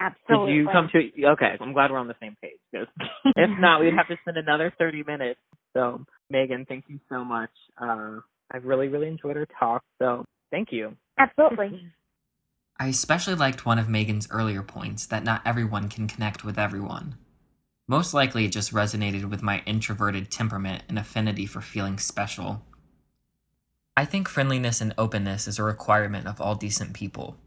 Absolutely. 0.01 0.53
did 0.53 0.57
you 0.57 0.69
come 0.73 0.89
to 0.93 0.99
okay 1.33 1.53
i'm 1.61 1.73
glad 1.75 1.91
we're 1.91 1.99
on 1.99 2.09
the 2.09 2.17
same 2.21 2.37
page 2.43 2.59
'cause 2.75 2.87
if 3.37 3.51
not 3.61 3.81
we'd 3.81 3.95
have 3.95 4.09
to 4.09 4.17
spend 4.23 4.39
another 4.39 4.73
30 4.79 5.03
minutes. 5.07 5.41
So 5.75 6.05
megan 6.31 6.65
thank 6.67 6.85
you 6.89 6.99
so 7.11 7.25
much 7.25 7.51
uh 7.81 8.21
i've 8.53 8.65
really 8.65 8.89
really 8.89 9.09
enjoyed 9.09 9.37
our 9.37 9.47
talk 9.59 9.83
so 10.01 10.25
thank 10.51 10.73
you 10.73 10.97
Absolutely. 11.19 11.93
I 12.79 12.89
especially 12.89 13.35
liked 13.35 13.65
one 13.65 13.79
of 13.79 13.89
Megan's 13.89 14.29
earlier 14.31 14.63
points 14.63 15.07
that 15.07 15.25
not 15.25 15.43
everyone 15.47 15.89
can 15.89 16.09
connect 16.09 16.45
with 16.45 16.59
everyone. 16.59 17.17
Most 17.89 18.13
likely, 18.13 18.45
it 18.45 18.53
just 18.53 18.75
resonated 18.75 19.31
with 19.31 19.43
my 19.43 19.63
introverted 19.65 20.31
temperament 20.31 20.83
and 20.89 20.99
affinity 20.99 21.47
for 21.47 21.61
feeling 21.61 21.99
special. 21.99 22.63
I 23.97 24.05
think 24.05 24.29
friendliness 24.29 24.81
and 24.83 24.93
openness 24.99 25.49
is 25.49 25.59
a 25.59 25.63
requirement 25.63 26.27
of 26.27 26.41
all 26.41 26.55
decent 26.55 26.93
people. 26.93 27.39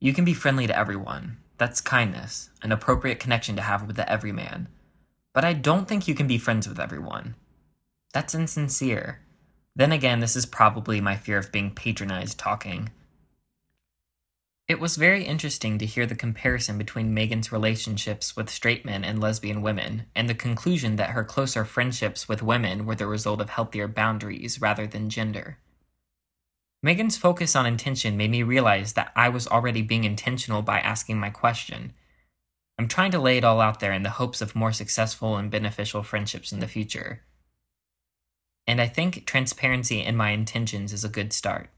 You 0.00 0.12
can 0.12 0.24
be 0.24 0.34
friendly 0.34 0.66
to 0.66 0.76
everyone. 0.76 1.36
That's 1.58 1.80
kindness, 1.80 2.50
an 2.62 2.72
appropriate 2.72 3.20
connection 3.20 3.54
to 3.54 3.62
have 3.62 3.86
with 3.86 3.94
the 3.94 4.10
everyman. 4.10 4.66
But 5.32 5.44
I 5.44 5.52
don't 5.52 5.86
think 5.86 6.08
you 6.08 6.14
can 6.14 6.26
be 6.26 6.38
friends 6.38 6.66
with 6.66 6.80
everyone. 6.80 7.36
That's 8.12 8.34
insincere. 8.34 9.20
Then 9.74 9.92
again, 9.92 10.20
this 10.20 10.36
is 10.36 10.46
probably 10.46 11.00
my 11.00 11.16
fear 11.16 11.38
of 11.38 11.52
being 11.52 11.70
patronized 11.70 12.38
talking. 12.38 12.90
It 14.68 14.80
was 14.80 14.96
very 14.96 15.24
interesting 15.24 15.78
to 15.78 15.86
hear 15.86 16.06
the 16.06 16.14
comparison 16.14 16.78
between 16.78 17.12
Megan's 17.12 17.52
relationships 17.52 18.36
with 18.36 18.48
straight 18.48 18.84
men 18.84 19.04
and 19.04 19.20
lesbian 19.20 19.60
women, 19.60 20.06
and 20.14 20.28
the 20.28 20.34
conclusion 20.34 20.96
that 20.96 21.10
her 21.10 21.24
closer 21.24 21.64
friendships 21.64 22.28
with 22.28 22.42
women 22.42 22.86
were 22.86 22.94
the 22.94 23.06
result 23.06 23.40
of 23.40 23.50
healthier 23.50 23.88
boundaries 23.88 24.60
rather 24.60 24.86
than 24.86 25.10
gender. 25.10 25.58
Megan's 26.82 27.16
focus 27.16 27.54
on 27.54 27.66
intention 27.66 28.16
made 28.16 28.30
me 28.30 28.42
realize 28.42 28.94
that 28.94 29.12
I 29.14 29.28
was 29.28 29.46
already 29.46 29.82
being 29.82 30.04
intentional 30.04 30.62
by 30.62 30.80
asking 30.80 31.18
my 31.18 31.30
question. 31.30 31.92
I'm 32.78 32.88
trying 32.88 33.10
to 33.12 33.20
lay 33.20 33.38
it 33.38 33.44
all 33.44 33.60
out 33.60 33.80
there 33.80 33.92
in 33.92 34.02
the 34.02 34.10
hopes 34.10 34.40
of 34.40 34.56
more 34.56 34.72
successful 34.72 35.36
and 35.36 35.50
beneficial 35.50 36.02
friendships 36.02 36.50
in 36.50 36.60
the 36.60 36.68
future. 36.68 37.22
And 38.66 38.80
I 38.80 38.86
think 38.86 39.26
transparency 39.26 40.00
in 40.00 40.16
my 40.16 40.30
intentions 40.30 40.92
is 40.92 41.04
a 41.04 41.08
good 41.08 41.32
start. 41.32 41.70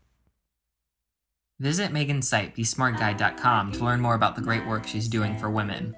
Visit 1.60 1.92
Megan's 1.92 2.28
site, 2.28 2.56
besmartguide.com, 2.56 3.72
to 3.72 3.84
learn 3.84 4.00
more 4.00 4.14
about 4.14 4.34
the 4.36 4.42
great 4.42 4.66
work 4.66 4.86
she's 4.86 5.08
doing 5.08 5.36
for 5.38 5.48
women. 5.48 5.94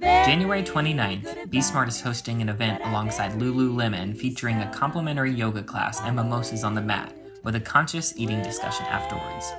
January 0.00 0.62
29th, 0.62 1.50
Be 1.50 1.60
Smart 1.62 1.88
is 1.88 2.00
hosting 2.00 2.42
an 2.42 2.48
event 2.50 2.82
alongside 2.84 3.32
Lululemon 3.32 4.16
featuring 4.16 4.60
a 4.60 4.70
complimentary 4.72 5.32
yoga 5.32 5.62
class 5.62 6.00
and 6.02 6.16
mimosas 6.16 6.64
on 6.64 6.74
the 6.74 6.82
mat 6.82 7.16
with 7.42 7.54
a 7.54 7.60
conscious 7.60 8.12
eating 8.16 8.42
discussion 8.42 8.84
afterwards. 8.86 9.52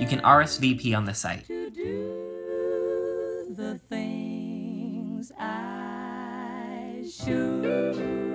You 0.00 0.06
can 0.06 0.20
RSVP 0.20 0.96
on 0.96 1.04
the 1.04 1.14
site. 1.14 1.46
the 3.54 3.78
things 3.88 5.30
I 5.38 7.04
should. 7.06 8.31